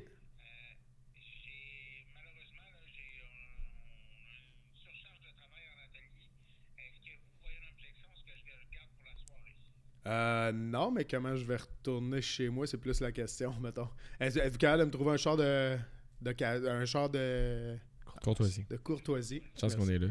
[10.06, 13.88] Euh, non, mais comment je vais retourner chez moi, c'est plus la question, mettons.
[14.20, 15.76] Est-ce êtes-vous capable de me trouver un char de.
[16.24, 17.76] un char de.
[18.22, 18.64] Courtoisie.
[18.68, 19.42] de courtoisie?
[19.58, 20.08] Chance qu'on est là.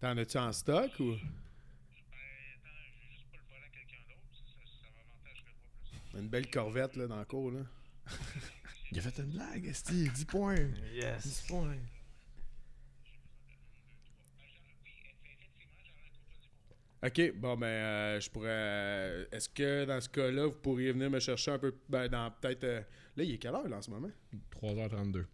[0.00, 1.14] T'en as-tu en stock ou?
[6.18, 7.50] Une belle corvette là, dans le cours.
[7.52, 7.60] Là.
[8.92, 10.08] Il a fait une blague, Esti.
[10.08, 10.54] 10 points.
[10.56, 11.44] 10 Yes.
[11.48, 11.76] points.
[17.04, 18.48] Ok, bon, ben, euh, je pourrais.
[18.50, 21.72] euh, Est-ce que dans ce cas-là, vous pourriez venir me chercher un peu.
[21.88, 22.64] Ben, dans peut-être.
[22.64, 22.80] euh,
[23.16, 24.10] Là, il est quelle heure là en ce moment?
[24.50, 25.24] 3h32.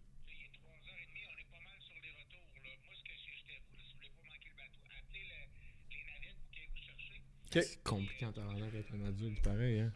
[7.47, 7.63] Ok.
[7.63, 9.93] C'est compliqué en tabarnak avec un adulte, pareil, hein.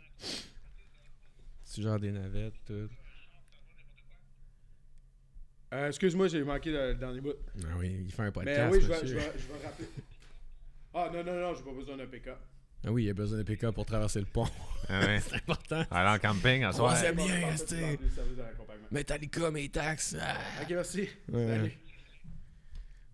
[1.68, 2.88] C'est genre des navettes, tout.
[5.74, 7.34] Euh, Excuse-moi, j'ai manqué le, dernier bout.
[7.62, 8.72] Ah oui, il fait un Mais podcast.
[8.72, 9.08] oui, je vais, monsieur.
[9.08, 9.86] je, vais, je vais rappeler.
[10.94, 12.38] Ah, non, non, non, j'ai pas besoin d'un pick-up.
[12.86, 14.46] Ah oui, il a besoin de pick-up pour traverser le pont.
[14.88, 15.20] Ah ouais.
[15.28, 15.84] c'est important.
[15.90, 16.96] Aller en camping en soir.
[16.96, 18.88] c'est Bon, bien, l'accompagnement.
[18.90, 20.16] Metallica, mes taxes.
[20.18, 20.38] ah.
[20.62, 21.06] Ok, merci.
[21.30, 21.48] Ouais.
[21.48, 21.78] Salut.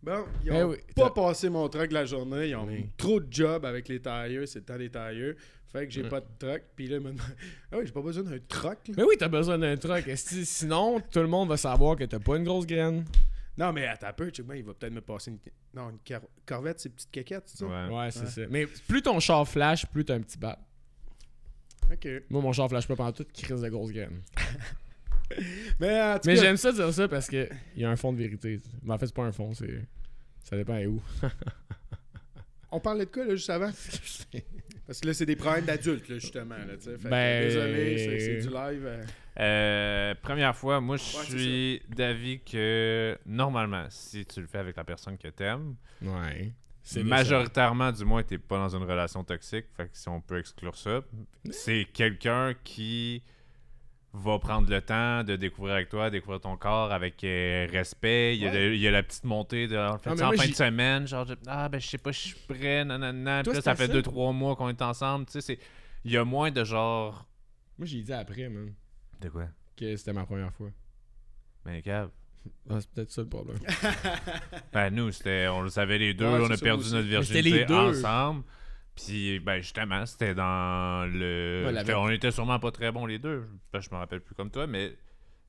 [0.05, 2.49] Bon, ils Eh ont oui, pas passé mon truck la journée.
[2.49, 4.47] Ils ont trop de jobs avec les tailleurs.
[4.47, 5.35] C'est le temps des tailleurs.
[5.73, 6.09] Fait que j'ai Ouais.
[6.09, 6.63] pas de truck.
[6.77, 7.19] Puis là, demandent
[7.73, 8.79] Ah oui, j'ai pas besoin d'un truck.
[8.89, 8.95] là.
[8.97, 10.05] Mais oui, t'as besoin d'un truck.
[10.17, 13.05] Sinon, tout le monde va savoir que t'as pas une grosse graine?
[13.57, 14.29] Non, mais attends un peu.
[14.31, 15.39] check bien, il va peut-être me passer une.
[15.75, 17.67] Non, une car- Corvette, c'est petite caquette, c'est ça?
[17.67, 17.97] Ouais.
[17.97, 18.27] Ouais, c'est Ouais.
[18.27, 18.41] ça.
[18.51, 20.59] Mais plus ton char flash, plus t'as un petit bat.
[21.93, 22.09] Ok.
[22.31, 24.23] Moi, mon char flash pas pendant toute crise de grosse graine.
[25.81, 27.97] Mais en tout Mais cas, j'aime ça dire ça parce que il y a un
[27.97, 28.61] fond de vérité.
[28.83, 29.81] Mais en fait, c'est pas un fond, c'est.
[30.45, 31.01] Ça dépend où.
[32.71, 33.71] on parlait de quoi là, juste avant?
[34.87, 36.57] Parce que là, c'est des problèmes d'adultes, là, justement.
[36.59, 38.85] Là, que, Ben- Désolé, c'est- c'est du live.
[38.85, 39.05] euh.
[39.41, 44.77] Euh, première fois, moi, je Ouais, suis d'avis que normalement, si tu le fais avec
[44.77, 46.53] la personne que t'aimes, Ouais.
[46.83, 49.65] C'est majoritairement, du moins, t'es pas dans une relation toxique.
[49.75, 51.01] Fait que si on peut exclure ça,
[51.51, 53.23] c'est quelqu'un qui
[54.17, 58.37] va prendre le temps de découvrir avec toi, découvrir ton corps avec euh, respect.
[58.37, 58.69] Il y, a Ouais.
[58.69, 60.55] le- il y a la petite montée de fait Ah, mais en moi, fin de
[60.55, 63.43] semaine, genre de, ah ben je sais pas, je suis prêt, nanana.
[63.43, 63.93] Puis là, ça fait ça?
[63.93, 65.27] 2-3 mois qu'on est ensemble.
[65.27, 65.59] Tu sais, c'est-
[66.05, 67.27] il y a moins de genre.
[67.77, 68.73] Moi, j'ai dit après, man,
[69.21, 69.47] De quoi?
[69.77, 70.69] que c'était ma première fois.
[71.65, 72.11] Ben, Cave.
[72.71, 73.57] Ah, c'est peut-être ça le problème.
[74.73, 76.93] Ben, nous, c'était, on le savait les deux, Ouais, on a perdu aussi.
[76.93, 77.75] notre Mais virginité les deux.
[77.75, 78.45] ensemble.
[78.97, 81.65] Puis, ben, justement, c'était dans le.
[81.73, 83.45] Ouais, on était sûrement pas très bons les deux.
[83.73, 84.93] Ben, je me rappelle plus comme toi, mais.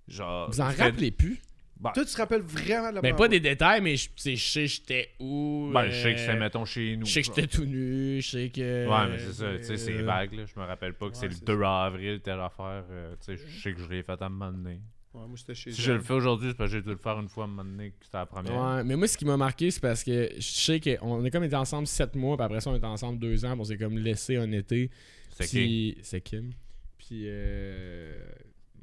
[0.07, 0.49] Genre.
[0.51, 1.39] Vous en rappelez plus?
[1.77, 3.27] Ben, Toi, tu te rappelles vraiment de la Ben, pas fois?
[3.27, 5.69] des détails, mais je je sais j'étais où.
[5.73, 7.05] ben, je sais que euh, c'était, mettons, chez nous.
[7.05, 8.87] Je sais que j'étais tout nu, je sais que.
[8.87, 10.45] Ouais, mais c'est ça, tu sais, c'est euh, vague, là.
[10.45, 12.85] Je me rappelle pas que c'est le c'est 2 avril, telle affaire.
[12.89, 14.79] euh, tu sais, je sais que je l'ai fait à un moment donné.
[15.15, 17.29] Ouais, moi, Si je le fais aujourd'hui, c'est parce que j'ai dû le faire une
[17.29, 18.53] fois à un moment donné, que c'était la première.
[18.53, 21.43] Ouais, mais moi, ce qui m'a marqué, c'est parce que je sais qu'on est comme
[21.45, 23.77] été ensemble 7 mois, puis après ça, on était ensemble 2 ans, puis on s'est
[23.77, 24.89] comme laissé un été.
[25.31, 25.97] C'est qui?
[26.01, 26.51] C'est Kim.
[26.97, 28.13] Puis, euh.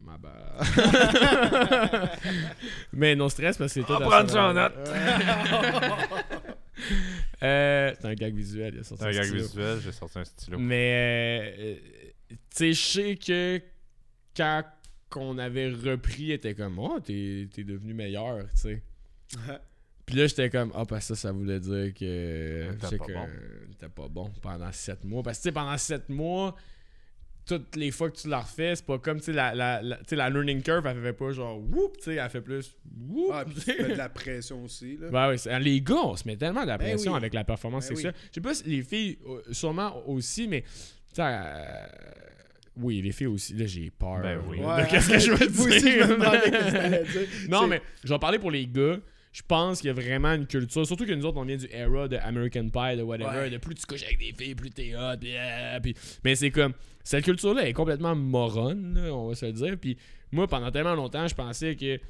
[0.00, 0.32] Ma bad.
[2.92, 3.92] mais non stress parce que c'est tout.
[3.92, 4.72] On va prendre son ça en âge.
[4.74, 4.90] note.
[7.42, 9.42] Euh, c'est un gag visuel, il a sorti C'est un gag stylo.
[9.42, 10.58] visuel, j'ai sorti un stylo.
[10.58, 11.74] Mais, euh,
[12.30, 13.60] tu sais, je sais que
[14.36, 14.62] quand
[15.12, 18.82] qu'on avait repris, était comme, oh, t'es t'es devenu meilleur, tu sais.
[20.06, 23.12] Puis là, j'étais comme, ah, parce que ça, ça voulait dire que sais pas que
[23.12, 23.88] bon.
[23.94, 25.22] pas bon pendant 7 mois.
[25.22, 26.56] Parce que, tu sais, pendant 7 mois,
[27.46, 29.96] toutes les fois que tu la refais, c'est pas comme, tu sais, la, la, la,
[29.98, 32.76] tu sais, la learning curve, elle fait pas genre, whoop, tu sais, elle fait plus,
[33.08, 33.30] whoop.
[33.32, 34.96] Ah, puis tu mets de la pression aussi.
[34.96, 35.08] Là.
[35.10, 37.16] Ben oui, les gars, on se met tellement de la Ben pression oui.
[37.16, 38.14] avec la performance Ben sexuelle.
[38.30, 40.62] Je sais pas si les filles, euh, sûrement aussi, mais.
[40.62, 40.68] tu
[41.14, 41.86] sais, euh,
[42.76, 43.54] oui, les filles aussi.
[43.54, 44.20] Là, j'ai peur.
[44.22, 44.58] Ben oui.
[44.58, 44.86] Ouais.
[44.90, 47.04] Qu'est-ce que je veux Moi aussi, je me dire?
[47.12, 47.28] dire.
[47.50, 48.98] non, C'est- mais je vais parler pour les gars.
[49.32, 51.66] Je pense qu'il y a vraiment une culture, surtout que nous autres, on vient du
[51.72, 53.50] era de American Pie, de whatever, Ouais.
[53.50, 56.50] de plus tu couches avec des filles, plus t'es hot, puis, euh, puis- mais c'est
[56.50, 59.96] comme, cette culture-là est complètement moronne, là, on va se le dire, puis
[60.32, 62.02] moi, pendant tellement longtemps, je pensais que, tu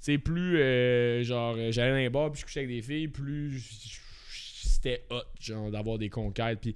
[0.00, 3.58] sais, plus, euh, genre, j'allais dans les bars, puis je couchais avec des filles, plus
[4.30, 6.74] c'était hot, genre, d'avoir des conquêtes, puis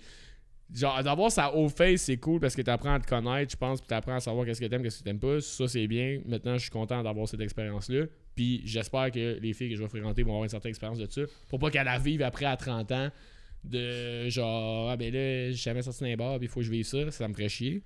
[0.73, 3.81] Genre, d'avoir sa haut face, c'est cool parce que t'apprends à te connaître, je pense,
[3.81, 5.41] puis t'apprends à savoir qu'est-ce que t'aimes, qu'est-ce que t'aimes pas.
[5.41, 6.21] Ça, c'est bien.
[6.27, 8.05] Maintenant, je suis content d'avoir cette expérience-là.
[8.37, 11.07] Puis j'espère que les filles que je vais fréquenter vont avoir une certaine expérience de
[11.11, 11.23] ça.
[11.49, 13.11] Pour pas qu'elles la vivent après à 30 ans.
[13.65, 16.87] De genre, ah ben là, j'ai jamais sorti d'un bar, il faut que je vive
[16.87, 17.11] ça.
[17.11, 17.83] Ça me ferait chier.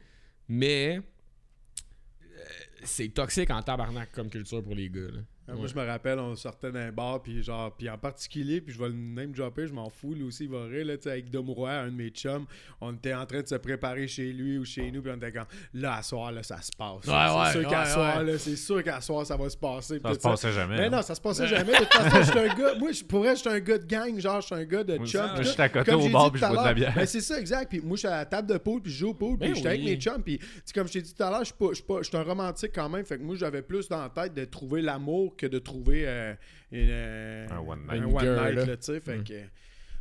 [0.48, 0.98] Mais.
[0.98, 2.44] euh,
[2.84, 5.00] c'est toxique en tabarnak comme culture pour les gars.
[5.00, 5.20] Là.
[5.46, 5.68] Ah, Moi, Ouais.
[5.68, 8.88] je me rappelle, on sortait d'un bar, puis genre, puis en particulier, puis je vais
[8.88, 11.30] le name dropper, je m'en fous, lui aussi, il va rire, là, tu sais, avec
[11.30, 12.46] Dom Roy, un de mes chums,
[12.80, 15.32] on était en train de se préparer chez lui ou chez nous, puis on était
[15.32, 17.06] comme, là, à soir, là, ça se passe.
[17.06, 17.12] Ouais,
[17.52, 20.00] c'est ouais, sûr qu'à ouais, soir, là, c'est sûr qu'à soir, ça va se passer.
[20.02, 20.76] Ça se passait jamais.
[20.76, 20.90] Mais hein.
[20.90, 21.72] non, ça se passait jamais.
[21.72, 22.74] De toute façon, je suis un gars.
[22.78, 24.18] Moi, je- pour vrai, je suis un gars de gang.
[24.18, 25.20] Genre, je suis un gars de Moi, chum.
[25.20, 26.54] moi, puis je suis à côté Comme au j'ai bar, dit puis tout je à
[26.54, 26.74] bois de la l'heure.
[26.74, 26.94] bière.
[26.96, 27.68] Ben, c'est ça, exact.
[27.68, 29.48] Puis moi, je suis à la table de pool, puis je joue au pool, puis
[29.48, 30.22] Ben j'étais avec mes chums.
[30.22, 31.84] Puis, tu sais, comme je t'ai dit tout à l'heure, je suis pas- je suis
[31.84, 33.04] pas- je suis un romantique quand même.
[33.04, 36.34] Fait que moi, j'avais plus dans la tête de trouver l'amour que de trouver euh,
[36.72, 38.02] une, euh, Un one night.
[38.02, 38.64] un one girl, night, là.
[38.66, 39.00] là, tu sais.
[39.00, 39.24] Fait Mm.
[39.24, 39.42] que.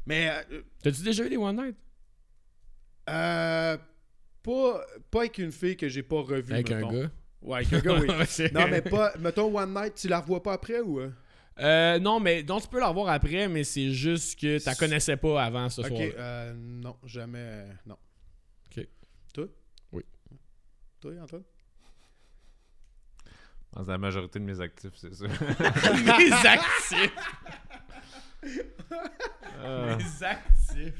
[0.05, 0.29] Mais.
[0.51, 1.75] euh, T'as-tu déjà eu des One Night?
[3.09, 3.77] euh,
[4.41, 6.53] pas, pas avec une fille que j'ai pas revue.
[6.53, 7.11] Avec un gars?
[7.41, 8.07] Ouais, avec un gars, oui.
[8.53, 9.13] Non, mais pas.
[9.19, 10.99] Mettons One Night, tu la revois pas après ou.
[11.01, 11.99] euh?
[11.99, 15.17] Non, mais donc tu peux la voir après, mais c'est juste que tu la connaissais
[15.17, 16.01] pas avant ce Ok, soir.
[16.17, 17.37] euh, non, jamais.
[17.39, 17.97] euh, non.
[18.75, 18.87] Ok.
[19.33, 19.45] Toi?
[19.91, 20.03] Oui.
[20.99, 21.43] Toi, Antoine?
[23.75, 25.25] Dans la majorité de mes actifs, c'est ça.
[26.17, 27.11] Mes actifs.
[29.59, 30.93] Euh, Mes actifs.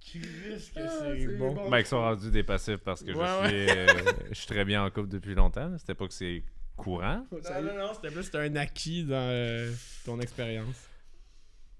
[0.00, 1.52] Chris, que Ah, c'est c'est bon.
[1.54, 1.68] bon.
[1.70, 4.64] ben, ils sont rendus des passifs parce que Ouais, je, suis, euh, je suis très
[4.64, 5.76] bien en couple depuis longtemps.
[5.78, 6.44] C'était pas que c'est
[6.76, 7.26] courant.
[7.32, 9.72] Non, non, non, c'était plus un acquis dans euh,
[10.04, 10.88] ton expérience.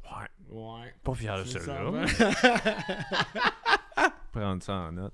[0.05, 0.29] Ouais.
[0.51, 0.95] Ouais.
[1.05, 2.05] Pas fier de celui-là.
[3.97, 4.11] hein?
[4.33, 5.13] Prendre ça en note.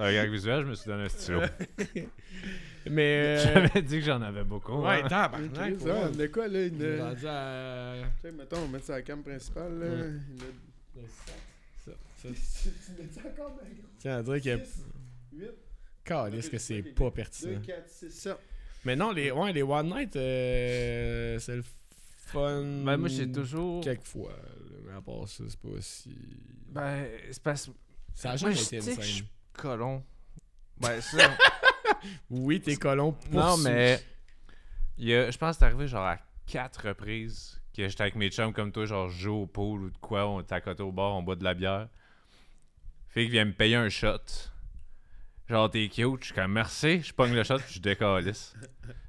[0.00, 1.40] C'est un gag visuel, je me suis donné un stylo.
[2.90, 3.36] Mais.
[3.38, 4.80] euh, J'avais dit que j'en avais beaucoup.
[4.82, 5.08] Ouais, hein.
[5.08, 5.52] tabarnak.
[5.52, 5.90] Chris, ouais.
[5.90, 6.98] hein, de quoi, là une...
[7.00, 9.86] On rendu à- Tu sais, mettons, on met ça à la cam principale, là.
[9.86, 10.06] Ouais.
[10.06, 11.02] Une-
[11.84, 11.92] Ça,
[12.22, 12.28] ça.
[12.28, 12.28] Tu
[13.02, 13.88] mets ça encore, ben, gros?
[13.98, 14.58] Tiens, on dirait que.
[15.32, 15.50] 8,
[16.04, 17.60] Calisse que c'est pas 2, pertinent.
[17.60, 18.36] 4, 6, 7.
[18.84, 21.64] Mais non, les, ouais, les One Night, euh, c'est le
[22.26, 22.62] fun.
[22.84, 23.82] Ben, moi, j'ai toujours.
[23.84, 26.16] Quelquefois, là, mais à part ça, c'est pas aussi.
[26.68, 27.70] Ben, c'est parce
[28.14, 29.02] Ça a jamais été insane.
[29.02, 30.02] suis colon.
[30.82, 31.18] Ouais, ça.
[32.30, 34.00] Oui, t'es colon pour non, mais.
[34.96, 38.14] il y a- je pense que c'est arrivé genre à quatre reprises que j'étais avec
[38.14, 40.60] mes chums comme toi, genre je joue au pool ou de quoi, on est à
[40.62, 41.88] côté au bar, on boit de la bière.
[43.10, 44.16] Fait qu'il vient me payer un shot.
[45.48, 48.54] Genre, t'es cute, je suis comme merci, je pogne le shot puis je décalisse.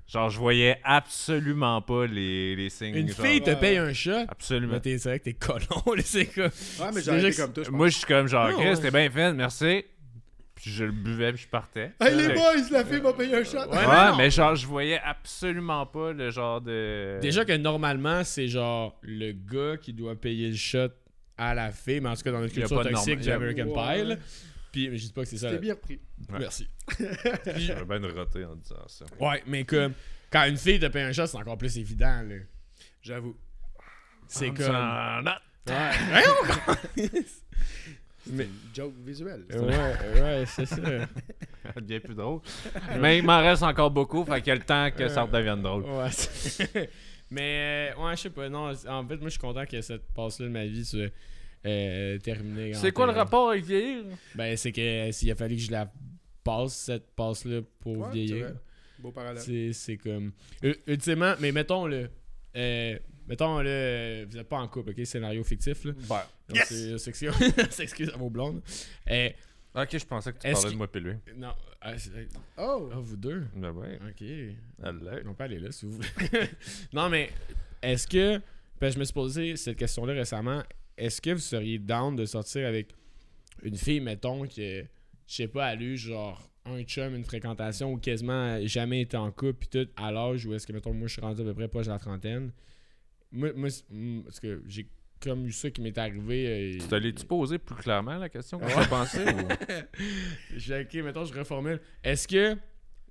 [0.07, 2.95] Genre, je voyais absolument pas les, les signes.
[2.95, 3.55] Une genre, fille te Ouais.
[3.59, 4.25] paye un shot?
[4.27, 4.73] Absolument.
[4.73, 5.61] Mais t'es c'est vrai que t'es colon,
[6.03, 6.45] c'est quoi.
[6.45, 7.63] Ouais, mais C'est j'ai comme toi.
[7.71, 9.85] Moi, je suis comme genre, Non, Chris, c'était bien fait, merci.
[10.62, 11.91] Puis je le buvais puis je partais.
[11.99, 13.68] Hey, les boys, la fille m'a payé un shot!
[13.72, 17.18] Ouais, mais genre, je voyais absolument pas le genre de.
[17.20, 20.89] Déjà que normalement, c'est genre le gars qui doit payer le shot
[21.38, 23.66] à la fille, mais en tout cas dans notre culture toxique norme- du American.
[23.74, 24.03] Pie.
[24.05, 24.16] là.
[24.72, 25.47] Puis je dis pas que c'est ça.
[25.47, 25.59] T'es là.
[25.62, 25.99] bien repris.
[26.30, 26.39] Ouais.
[26.39, 26.70] Merci.
[27.57, 29.05] J'aurais bien roté en disant ça.
[29.20, 29.93] Ouais, mais comme
[30.32, 32.22] quand une fille te paye un shot, c'est encore plus évident.
[32.22, 32.36] là.
[33.01, 33.36] J'avoue.
[34.28, 34.72] C'est comme.
[35.26, 35.34] Non.
[35.68, 37.09] Ouais.
[38.30, 39.43] Une joke visuelle.
[39.49, 40.76] Ouais, ouais, c'est ça.
[41.74, 42.41] Ça devient plus drôle.
[42.99, 45.61] Mais il m'en reste encore beaucoup, fait qu'il y a le temps que ça redevienne
[45.61, 45.84] drôle.
[45.84, 46.09] Ouais.
[46.11, 46.89] c'est-
[47.32, 48.49] Mais, euh, ouais, je sais pas.
[48.49, 51.09] Non, en fait, moi, je suis content que cette passe-là de ma vie soit
[51.65, 52.74] euh, terminée.
[52.74, 54.03] C'est quoi le rapport avec vieillir?
[54.36, 55.89] Ben, c'est que euh, s'il a fallu que je la
[56.43, 58.51] passe, cette passe-là, pour Ouais, vieillir.
[58.99, 59.41] Beau parallèle.
[59.41, 60.34] C'est c'est comme.
[60.61, 62.09] U- Ultimement, mais mettons le.
[62.57, 62.99] Euh,
[63.32, 64.25] mettons le.
[64.29, 65.05] Vous êtes pas en couple, ok?
[65.05, 65.93] Scénario fictif, là.
[66.09, 66.21] Ben.
[66.49, 67.34] Donc, c'est- c'est excuse-
[67.71, 68.61] c'est excuse à vos blondes.
[69.09, 69.29] Euh,
[69.73, 71.13] Ok, je pensais que tu parlais de moi puis lui.
[71.38, 71.53] non.
[71.79, 72.27] ah, c'est-
[72.57, 72.89] Oh!
[72.91, 73.45] ah, vous deux?
[73.55, 73.97] Ben ouais.
[74.05, 74.21] Ok.
[74.21, 76.07] Elle On peut aller là si vous voulez.
[76.93, 77.29] non, mais
[77.82, 78.41] est-ce que.
[78.82, 80.61] Ben, je me suis posé cette question-là récemment.
[80.97, 82.89] Est-ce que vous seriez down de sortir avec
[83.63, 84.86] une fille, mettons, que, je
[85.27, 89.32] sais pas, elle a eu genre un chum, une fréquentation ou quasiment jamais été en
[89.32, 91.53] couple, puis tout, à l'âge où est-ce que, mettons, moi je suis rendu à peu
[91.53, 92.51] près proche de la trentaine.
[93.32, 94.88] Moi, moi c'est- mm, parce que j'ai
[95.21, 96.47] comme eu ça qui m'est arrivé.
[96.47, 99.25] euh, Tu t'allais-tu poser plus clairement la question que je pensais?
[99.34, 99.47] ou-
[100.57, 101.79] J'ai- ok, mettons, je reformule.
[102.03, 102.55] Est-ce que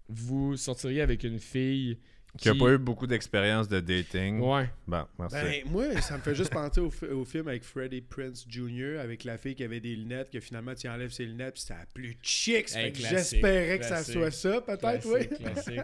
[0.09, 1.99] vous sortiriez avec une fille
[2.39, 4.41] Qui a pas eu beaucoup d'expérience de dating?
[4.41, 4.69] Ouais.
[4.87, 5.37] Bon, merci.
[5.37, 8.99] Ben, moi, ça me fait juste penser au, fi- au film avec Freddie Prince Jr.
[9.01, 11.75] avec la fille qui avait des lunettes, que finalement tu enlèves ses lunettes, puis c'était
[11.75, 12.69] la plus chic.
[12.69, 15.29] Ça Hey, J'espérais que ça soit ça, peut-être, oui.
[15.29, 15.81] Classique.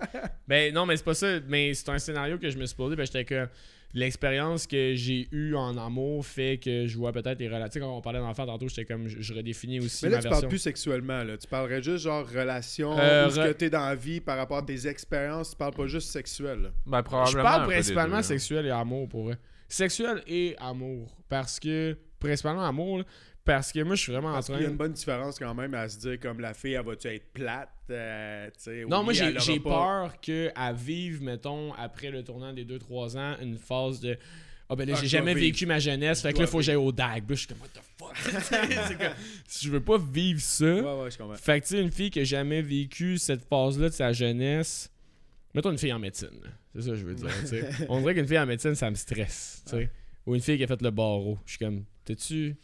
[0.49, 1.39] ben non, mais c'est pas ça.
[1.49, 2.95] Mais c'est un scénario que je me suis posé.
[2.97, 3.49] Ben j'étais que
[3.95, 7.81] l'expérience que j'ai eue en amour fait que je vois peut-être les relations.
[7.81, 10.29] Quand on parlait d'enfants tantôt, j'étais comme je, je redéfinis aussi Mais là, ma tu
[10.29, 10.41] version.
[10.41, 11.37] parles plus sexuellement, là.
[11.39, 14.59] Tu parlerais juste genre relation, Euh, ce re- que t'es dans la vie par rapport
[14.59, 15.51] à tes expériences.
[15.51, 16.73] Tu parles pas juste sexuel.
[16.87, 17.43] Ben, Je probablement.
[17.43, 19.39] parle principalement deux, sexuel et amour pour vrai.
[19.69, 21.17] Sexuel et amour.
[21.29, 23.05] Parce que, principalement amour, là,
[23.47, 24.55] Parce que moi, je suis vraiment en train.
[24.55, 26.85] qu'il y a une bonne différence quand même à se dire comme la fille, elle
[26.85, 27.71] va-tu être plate?
[27.91, 28.51] euh,
[28.89, 33.37] Non, oui, moi, j'ai pas- peur qu'à vivre, mettons, après le tournant des 2-3 ans,
[33.41, 34.19] une phase de.
[34.69, 36.75] Ah, ben là, Ah, j'ai jamais vécu ma jeunesse, fait que là, faut que j'aille
[36.75, 37.23] au DAG.
[37.23, 38.17] Là, je suis comme, what the fuck?
[38.89, 39.15] C'est comme,
[39.47, 40.65] si je veux pas vivre ça.
[40.65, 41.37] Ouais, ouais, je comprends.
[41.37, 44.91] Fait que, tu sais, une fille qui a jamais vécu cette phase-là de sa jeunesse.
[45.55, 46.29] Mettons une fille en médecine.
[46.75, 47.29] C'est ça que je veux dire.
[47.89, 49.63] On dirait qu'une fille en médecine, ça me stresse.
[49.67, 49.91] tu sais.
[50.27, 51.39] Ou une fille qui a fait le barreau.
[51.47, 52.57] Je suis comme, t'es-tu.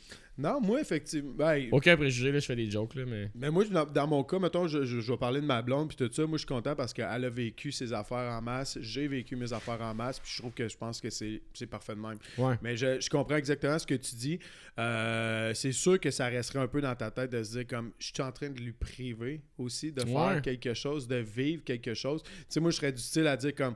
[0.43, 1.33] Non, moi, effectivement.
[1.37, 3.31] ben, Aucun préjugé, là, je fais des jokes, là, mais.
[3.35, 5.89] Mais moi, dans, dans mon cas, mettons, je, je, je vais parler de ma blonde
[5.89, 6.27] puis tout ça.
[6.27, 8.77] Moi, je suis content parce qu'elle a vécu ses affaires en masse.
[8.81, 10.19] J'ai vécu mes affaires en masse.
[10.19, 12.19] Puis je trouve que je pense que c'est c'est parfait de même.
[12.39, 12.57] Ouais.
[12.63, 14.39] Mais je, je comprends exactement ce que tu dis.
[14.79, 17.93] Euh, c'est sûr que ça resterait un peu dans ta tête de se dire comme
[17.99, 21.95] je suis en train de lui priver aussi de faire quelque chose, de vivre quelque
[21.95, 22.23] chose.
[22.25, 23.75] Tu sais, moi, je serais du style à dire comme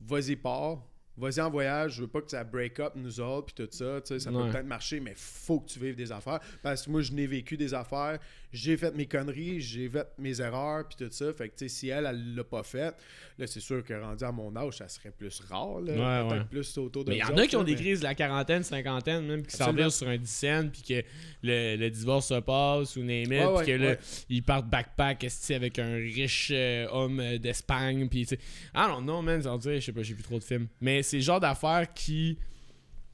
[0.00, 0.82] vas-y, pars.
[1.18, 4.00] Vas-y en voyage, je veux pas que ça break up nous autres, puis tout ça,
[4.00, 4.44] tu sais, ça Ouais.
[4.46, 6.40] peut peut-être marcher, mais faut que tu vives des affaires.
[6.62, 8.18] Parce que moi, je n'ai vécu des affaires,
[8.52, 11.32] j'ai fait mes conneries, j'ai fait mes erreurs, puis tout ça.
[11.32, 12.94] Fait que, tu sais, si elle, elle l'a pas fait,
[13.38, 16.26] là, c'est sûr que rendu à mon âge, ça serait plus rare, là.
[16.26, 18.14] Ouais, plus autour de Mais il y en a qui ont des crises de la
[18.14, 21.02] quarantaine, cinquantaine, même, qui s'en sur un dizaine, puis que
[21.42, 23.96] le, le divorce se passe, ou name it, puis que là,
[24.28, 28.38] ils partent backpack avec un riche euh, homme euh, d'Espagne, puis tu sais.
[28.74, 30.68] Ah non, non, man, je sais pas, j'ai plus trop de films.
[30.80, 32.38] Mais c'est le genre d'affaires qui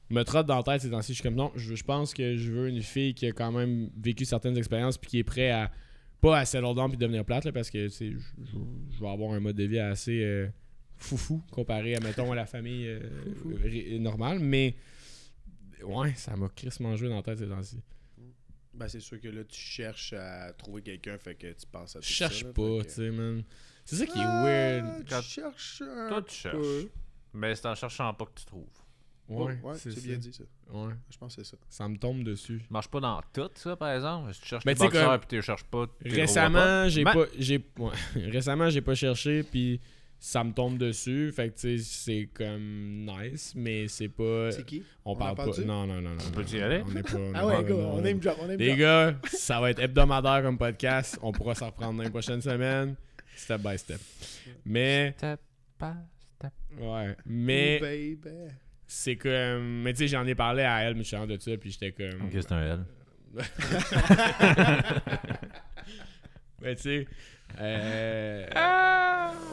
[0.09, 1.13] me trotte dans la tête ces temps-ci.
[1.13, 3.51] Je suis comme, non, je, je pense que je veux une fille qui a quand
[3.51, 5.71] même vécu certaines expériences, puis qui est prête à,
[6.21, 8.57] pas à settle down puis devenir plate, là, parce que, tu sais, je, je-
[8.95, 10.23] je vais avoir un mode de vie assez...
[10.23, 10.47] euh,
[10.97, 13.01] foufou comparé à, mettons, à la famille euh,
[13.61, 14.39] ré- normale.
[14.39, 14.75] Mais,
[15.83, 17.79] ouais, ça m'a crissement joué dans la tête ces temps-ci.
[18.73, 21.99] Ben, c'est sûr que là, tu cherches à trouver quelqu'un, fait que tu penses à
[21.99, 23.43] tout Je cherche ça, là, pas, tu sais, man.
[23.85, 25.05] C'est ça qui est Ah, weird.
[25.05, 26.85] Tu cherches un Toi, tu cherches.
[27.33, 28.67] Mais c'est en cherchant pas que tu trouves.
[29.27, 30.43] Ouais, Ouais, c'est bien dit, ça.
[30.71, 31.57] Ouais, Je pense que c'est ça.
[31.67, 32.61] ça me tombe dessus.
[32.69, 34.33] Marche pas dans tout, ça, par exemple.
[34.33, 36.89] Si tu cherches Mais des tu sais, boxeurs comme- puis tu les cherches pas, Récemment,
[36.89, 37.25] j'ai Ben, pas.
[37.39, 37.91] J'ai, ouais.
[38.31, 39.81] Récemment, j'ai pas cherché, puis
[40.19, 41.31] ça me tombe dessus.
[41.31, 44.51] Fait que, tu sais, c'est comme nice, mais c'est pas.
[44.51, 44.83] C'est qui?
[45.03, 45.45] On parle pas.
[45.45, 45.65] parle-tu?
[45.65, 46.17] Non, non, non, non.
[46.27, 46.83] On peut-y non, aller?
[46.85, 47.17] On est pas.
[47.33, 50.43] Ah ouais, non, go, non, on aime on aime Les gars, ça va être hebdomadaire
[50.43, 51.17] comme podcast.
[51.23, 52.95] On pourra s'en reprendre dans les prochaines semaines.
[53.35, 53.99] Step by step.
[54.65, 55.39] Mais, Step
[55.79, 55.87] by
[56.37, 56.53] step.
[56.79, 57.15] ouais.
[57.25, 58.51] Mais, Oh, baby.
[58.97, 59.81] C'est comme.
[59.83, 61.71] Mais tu sais, j'en ai parlé à elle, mais je suis rendu de ça, puis
[61.71, 62.25] j'étais comme.
[62.27, 62.85] Ok, c'est un L.
[66.61, 67.07] Mais tu sais.
[67.59, 68.45] Euh,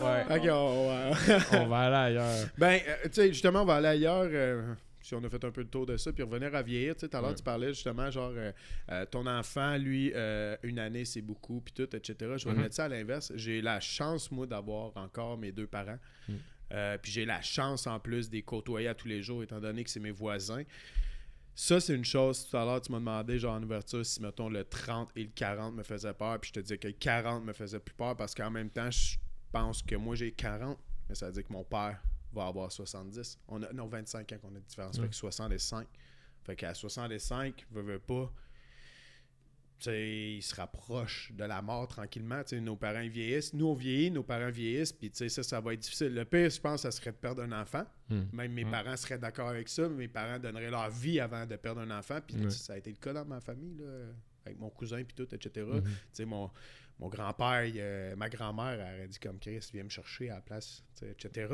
[0.03, 0.25] ouais.
[0.37, 1.11] Ok, on va...
[1.63, 2.49] On va aller ailleurs.
[2.59, 4.29] Ben, euh, tu sais, justement, on va aller ailleurs.
[4.33, 6.95] euh, si on a fait un peu le tour de ça, puis revenir à vieillir.
[6.95, 7.37] Tu sais, tout à l'heure, Ouais.
[7.37, 8.53] tu parlais justement, genre, euh,
[8.91, 12.15] euh, ton enfant, lui, euh, une année, c'est beaucoup, puis tout, etc.
[12.37, 12.63] Je vais Mhm.
[12.63, 13.33] mettre ça à l'inverse.
[13.35, 15.99] J'ai la chance, moi, d'avoir encore mes deux parents.
[16.29, 16.39] Mhm.
[16.73, 19.61] Euh, puis j'ai la chance, en plus, de les côtoyer à tous les jours, étant
[19.61, 20.63] donné que c'est mes voisins.
[21.55, 22.49] Ça, c'est une chose.
[22.49, 25.31] Tout à l'heure, tu m'as demandé, genre, en ouverture, si, mettons, le 30 et le
[25.35, 26.41] 40 me faisaient peur.
[26.41, 28.91] Puis je te disais que le 40 me faisait plus peur parce qu'en même temps,
[28.91, 29.17] je
[29.51, 32.03] pense que moi, j'ai 40, mais ça veut dire que mon père
[32.33, 33.39] va avoir 70.
[33.49, 34.99] On a, non, 25 ans qu'on a de différence.
[34.99, 35.87] Fait que 65.
[36.45, 38.33] Fait qu'à 65, veut, veut pas,
[39.83, 42.43] tu sais, il se rapproche de la mort tranquillement.
[42.45, 43.53] Tu sais, nos parents ils vieillissent.
[43.53, 44.93] Nous, on vieillit, nos parents vieillissent.
[44.93, 46.15] Puis, tu sais, ça, ça va être difficile.
[46.15, 47.85] Le pire, je pense, ça serait de perdre un enfant.
[48.09, 48.23] Hmm.
[48.33, 48.71] Même mes Hmm.
[48.71, 49.89] parents seraient d'accord avec ça.
[49.89, 52.19] Mes parents donneraient leur vie avant de perdre un enfant.
[52.27, 54.07] Puis, ça a été le cas dans ma famille, là,
[54.47, 55.51] avec mon cousin, puis tout, etc.
[55.85, 56.51] Tu sais, mon,
[56.99, 60.41] mon grand-père, euh, ma grand-mère, elle aurait dit comme Chris, viens me chercher à la
[60.43, 61.49] place, etc.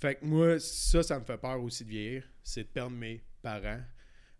[0.00, 2.24] Fait que moi, ça, ça me fait peur aussi de vieillir.
[2.42, 3.80] C'est de perdre mes parents.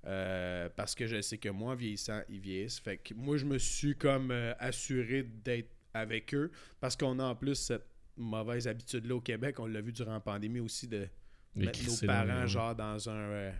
[0.09, 2.81] Euh, parce que je sais que moi, en vieillissant, ils vieillissent.
[2.81, 6.51] Fait que moi, je me suis comme euh, assuré d'être avec eux.
[6.81, 7.87] Parce qu'on a en plus cette
[8.17, 9.61] mauvaise habitude-là au Québec.
[9.61, 11.07] On l'a vu durant la pandémie aussi de
[11.55, 13.53] mettre nos parents genre dans un, euh,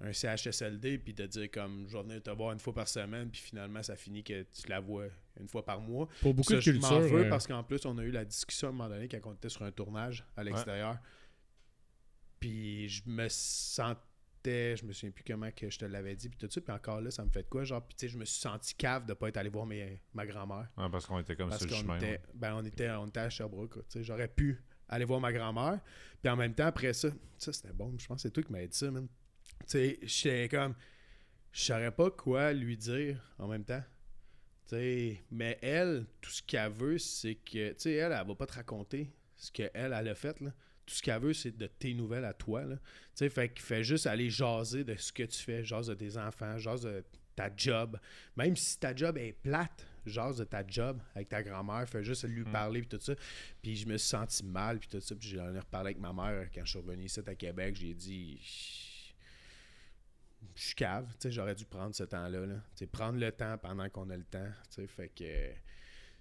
[0.00, 3.28] un CHSLD puis de dire comme je vais venir te voir une fois par semaine
[3.28, 5.06] puis finalement ça finit que tu la vois
[5.38, 6.08] une fois par mois.
[6.20, 7.16] Pour beaucoup Ça, de je m'en cultures.
[7.18, 9.34] veux parce qu'en plus on a eu la discussion à un moment donné quand on
[9.34, 10.96] était sur un tournage à l'extérieur.
[12.38, 14.00] Puis je me sentais,
[14.44, 17.00] je me souviens plus comment que je te l'avais dit puis tout ça puis encore
[17.00, 19.04] là ça me fait de quoi genre puis tu sais je me suis senti cave
[19.06, 20.68] de pas être allé voir mes- ma grand-mère.
[20.90, 21.96] Parce qu'on était comme sur le chemin.
[21.96, 22.20] était, ouais.
[22.34, 23.74] ben, on était, on était à Sherbrooke.
[23.74, 25.80] Tu sais, J'aurais pu aller voir ma grand-mère.
[26.22, 27.94] Puis en même temps, après ça, ça c'était bon.
[27.98, 29.06] Je pense que c'est toi qui m'as dit ça, man.
[29.60, 30.74] Tu sais, j'étais comme.
[31.52, 33.82] Je saurais pas quoi lui dire en même temps.
[34.68, 37.70] Tu sais, mais elle, tout ce qu'elle veut, c'est que.
[37.72, 40.50] Tu sais, elle, elle va pas te raconter ce qu'elle, elle a fait, là.
[40.90, 42.74] Tout ce qu'elle veut, c'est de tes nouvelles à toi, là.
[42.74, 42.82] Tu
[43.14, 46.16] sais, fait qu'il fait juste aller jaser de ce que tu fais, jase de tes
[46.16, 47.04] enfants, jase de
[47.36, 47.96] ta job.
[48.34, 52.24] Même si ta job est plate, jase de ta job avec ta grand-mère, fais juste
[52.24, 53.14] lui parler puis tout ça.
[53.62, 56.12] Puis je me suis senti mal puis tout ça, puis j'en ai reparlé avec ma
[56.12, 58.40] mère quand je suis revenu ici à Québec, j'ai dit
[60.56, 61.06] je suis cave.
[61.12, 62.46] Tu sais, j'aurais dû prendre ce temps-là.
[62.46, 62.56] Là.
[62.74, 64.50] Tu sais, prendre le temps pendant qu'on a le temps.
[64.70, 65.69] Tu sais, fait que.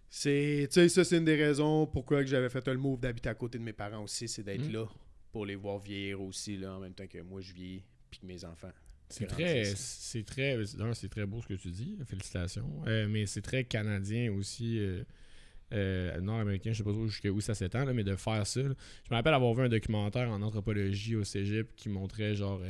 [0.10, 3.30] C'est, tu sais, ça, c'est une des raisons pourquoi que j'avais fait le move d'habiter
[3.30, 4.74] à côté de mes parents aussi, c'est d'être Mm.
[4.74, 4.86] là
[5.32, 8.26] pour les voir vieillir aussi, là, en même temps que moi je vieillis, puis que
[8.26, 8.72] mes enfants.
[9.12, 12.82] C'est très, c'est très, non, c'est très beau ce que tu dis, félicitations.
[12.88, 15.03] Euh, mais c'est très canadien aussi, euh,
[15.74, 18.62] euh, nord-américain, je sais pas trop jusqu'où ça s'étend, là, mais de faire ça.
[18.62, 18.74] là.
[19.05, 22.62] Je me rappelle avoir vu un documentaire en anthropologie au cégep qui montrait genre,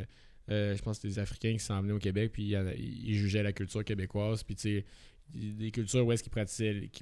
[0.49, 3.53] je pense que c'était des Africains qui s'en venaient au Québec, puis ils jugeaient la
[3.53, 4.85] culture québécoise, puis tu sais,
[5.33, 6.31] des cultures où est-ce qu'ils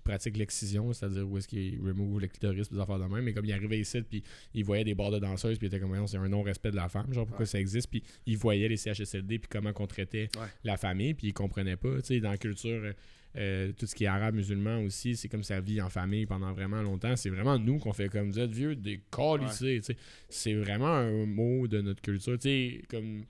[0.03, 3.45] pratiquent, l'excision, c'est-à-dire où est-ce qu'ils remove le clitoris, des affaires de même, mais comme
[3.45, 4.23] ils arrivaient ici, puis
[4.53, 6.75] ils voyaient des bords de danseuses, puis ils étaient comme, Voyons, c'est un non-respect de
[6.75, 7.47] la femme, genre pourquoi Ouais.
[7.47, 10.47] ça existe, puis ils voyaient les CHSLD, puis comment qu'on traitait Ouais.
[10.63, 12.93] la famille, puis ils comprenaient pas, tu sais, dans la culture,
[13.38, 16.51] euh, tout ce qui est arabe, musulman aussi, c'est comme ça vit en famille pendant
[16.53, 19.97] vraiment longtemps, c'est vraiment nous qu'on fait comme, vous êtes vieux, des calissés, tu sais,
[20.28, 23.23] c'est vraiment un mot de notre culture, tu sais, comme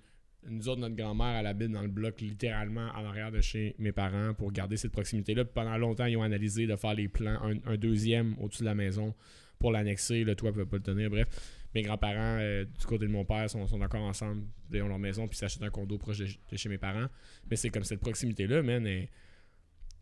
[0.46, 3.92] nous autres, notre grand-mère, elle habite dans le bloc littéralement en arrière de chez mes
[3.92, 5.46] parents pour garder cette proximité-là.
[5.46, 9.14] Pendant longtemps, ils ont analysé de faire les plans, un, deuxième au-dessus de la maison
[9.60, 10.24] pour l'annexer.
[10.24, 11.10] Le toit ne peut pas le tenir.
[11.10, 11.28] Bref,
[11.76, 14.44] mes grands-parents, euh, du côté de mon père, sont, encore ensemble.
[14.72, 17.08] Ils ont leur maison, puis s'achètent un condo proche de, chez mes parents.
[17.50, 18.88] Mais c'est comme cette proximité-là, man,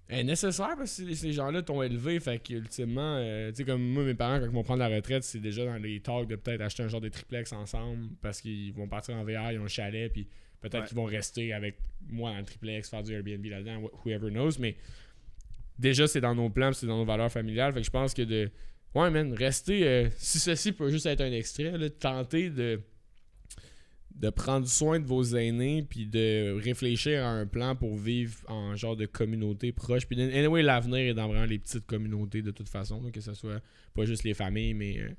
[0.10, 2.20] est nécessaire parce que ces gens-là t'ont élevé.
[2.20, 5.24] Fait qu'ultimement, euh, tu sais, comme moi, mes parents, quand ils vont prendre la retraite,
[5.24, 8.74] c'est déjà dans les talks de peut-être acheter un genre de triplex ensemble parce qu'ils
[8.74, 10.28] vont partir en VR, ils ont un chalet, puis
[10.62, 10.88] peut-être Ouais.
[10.88, 11.78] qu'ils vont rester avec
[12.08, 14.52] moi dans le triplex, faire du Airbnb là-dedans, wh- whoever knows.
[14.60, 14.76] Mais
[15.80, 17.74] déjà, c'est dans nos plans, c'est dans nos valeurs familiales.
[17.74, 18.50] Fait que je pense que de.
[18.94, 19.86] Ouais, man, rester.
[19.88, 22.80] euh, si ceci peut juste être un extrait, là, tenter de
[24.16, 28.76] de prendre soin de vos aînés puis de réfléchir à un plan pour vivre en
[28.76, 30.06] genre de communauté proche.
[30.08, 33.34] Puis anyway l'avenir est dans vraiment les petites communautés de toute façon là, que ce
[33.34, 33.62] soit
[33.94, 35.10] pas juste les familles mais euh,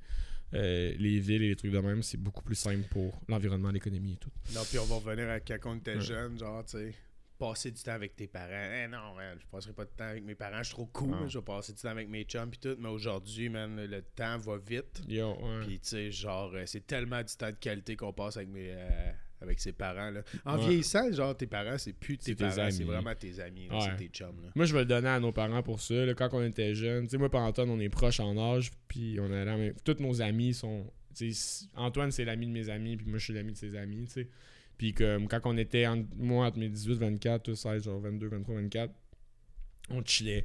[0.54, 2.02] euh, les villes et les trucs de même.
[2.02, 4.30] C'est beaucoup plus simple pour l'environnement l'économie et tout.
[4.54, 6.00] Non, puis on va revenir à quand on était Ouais.
[6.00, 6.94] jeune, genre, tu sais,
[7.38, 8.48] passer du temps avec tes parents.
[8.84, 11.14] Eh non, man, je passerai pas de temps avec mes parents, je suis trop cool,
[11.14, 11.26] Ah.
[11.28, 14.38] je vais passer du temps avec mes chums puis tout, mais aujourd'hui, man, le temps
[14.38, 15.02] va vite.
[15.08, 15.66] Yo, ouais.
[15.66, 18.70] Puis, tu sais, genre, euh, c'est tellement du temps de qualité qu'on passe avec mes.
[18.72, 20.22] euh, avec ses parents, là.
[20.46, 20.64] En Ouais.
[20.66, 23.80] vieillissant, genre, tes parents, c'est plus tes parents, c'est vraiment tes amis, Ouais.
[23.82, 24.48] c'est tes chums, là.
[24.54, 26.06] Moi, je vais le donner à nos parents pour ça.
[26.06, 28.70] là, quand on était jeunes, tu sais, moi, et Antoine, on est proches en âge,
[28.88, 30.90] puis on mais tous nos amis sont.
[31.74, 34.12] Antoine, c'est l'ami de mes amis, puis moi, je suis l'ami de ses amis, tu
[34.12, 34.28] sais.
[34.78, 38.28] Puis comme quand on était, en- moi, entre mes 18, 24, tous 16, genre 22,
[38.28, 38.92] 23, 24,
[39.90, 40.44] on chillait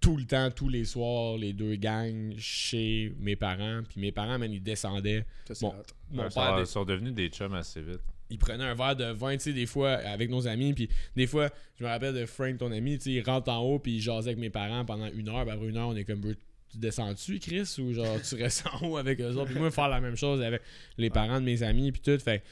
[0.00, 3.82] tout le temps, tous les soirs, les deux gangs, chez mes parents.
[3.88, 5.24] Puis mes parents, man, ils descendaient.
[5.48, 5.70] Ça, c'est Bon.
[5.72, 5.82] hot.
[6.10, 8.00] Mon Ouais, père, sont, devenus des chums assez vite.
[8.28, 10.74] il prenait un verre de vin, tu sais, des fois, avec nos amis.
[10.74, 11.48] Puis des fois,
[11.78, 14.00] je me rappelle de Frank, ton ami, tu sais, il rentre en haut, puis il
[14.00, 15.42] jasait avec mes parents pendant une heure.
[15.44, 18.86] Puis après une heure, on est comme, tu descends-tu, Chris, ou genre, tu restes en
[18.86, 19.50] haut avec eux autres?
[19.50, 20.60] Puis moi, faire la même chose avec
[20.98, 22.18] les parents de mes amis, puis tout.
[22.18, 22.42] Fait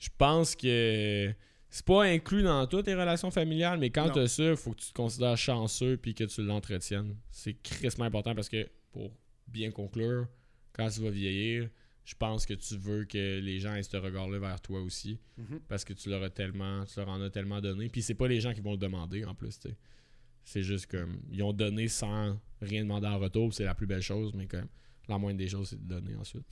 [0.00, 1.32] je pense que
[1.68, 4.12] c'est pas inclus dans toutes tes relations familiales, mais quand Non.
[4.14, 7.16] t'as ça, faut que tu te considères chanceux, puis que tu l'entretiennes.
[7.30, 9.12] C'est crissement important parce que, pour
[9.46, 10.26] bien conclure,
[10.72, 11.70] quand tu vas vieillir,
[12.04, 15.60] je pense que tu veux que les gens aient ce regard-là vers toi aussi Mhm.
[15.68, 18.26] parce que tu leur as tellement tu leur en as tellement donné puis c'est pas
[18.26, 19.68] les gens qui vont le demander en plus tu
[20.42, 24.00] c'est juste comme ils ont donné sans rien demander en retour c'est la plus belle
[24.02, 24.66] chose mais comme
[25.08, 26.46] la moindre des choses c'est de donner ensuite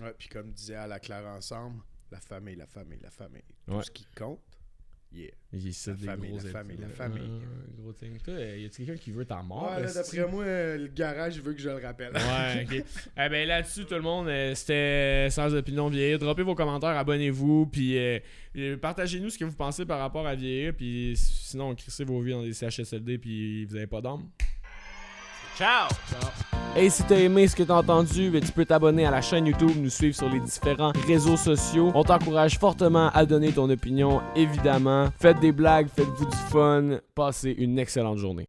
[0.00, 3.42] Ouais, puis comme disait à la Claire ensemble, la famille, la famille, la famille.
[3.66, 3.82] Tout Ouais.
[3.82, 4.40] ce qui compte,
[5.12, 5.30] yeah.
[5.52, 7.22] Il La des famille, gros la famille, la famille.
[7.22, 8.18] ouais, gros thing.
[8.20, 11.40] Toi, y a-tu quelqu'un qui veut ta mort ouais, là, d'après moi, euh, le garage,
[11.40, 12.12] veut que je le rappelle.
[12.12, 12.84] Ouais, ok.
[13.16, 16.18] eh ben là-dessus, tout le monde, euh, c'était sans opinion vieillir.
[16.18, 18.18] Droppez vos commentaires, abonnez-vous, puis euh,
[18.56, 22.32] euh, partagez-nous ce que vous pensez par rapport à vieillir, puis sinon, crissez vos vies
[22.32, 24.28] dans des CHSLD, puis vous avez pas d'âme.
[25.56, 25.88] Ciao!
[26.76, 29.46] Et si t'as aimé ce que t'as entendu, ben, tu peux t'abonner à la chaîne
[29.46, 31.90] YouTube, nous suivre sur les différents réseaux sociaux.
[31.94, 35.08] On t'encourage fortement à donner ton opinion, évidemment.
[35.18, 36.98] Faites des blagues, faites-vous du fun.
[37.14, 38.44] Passez une excellente journée.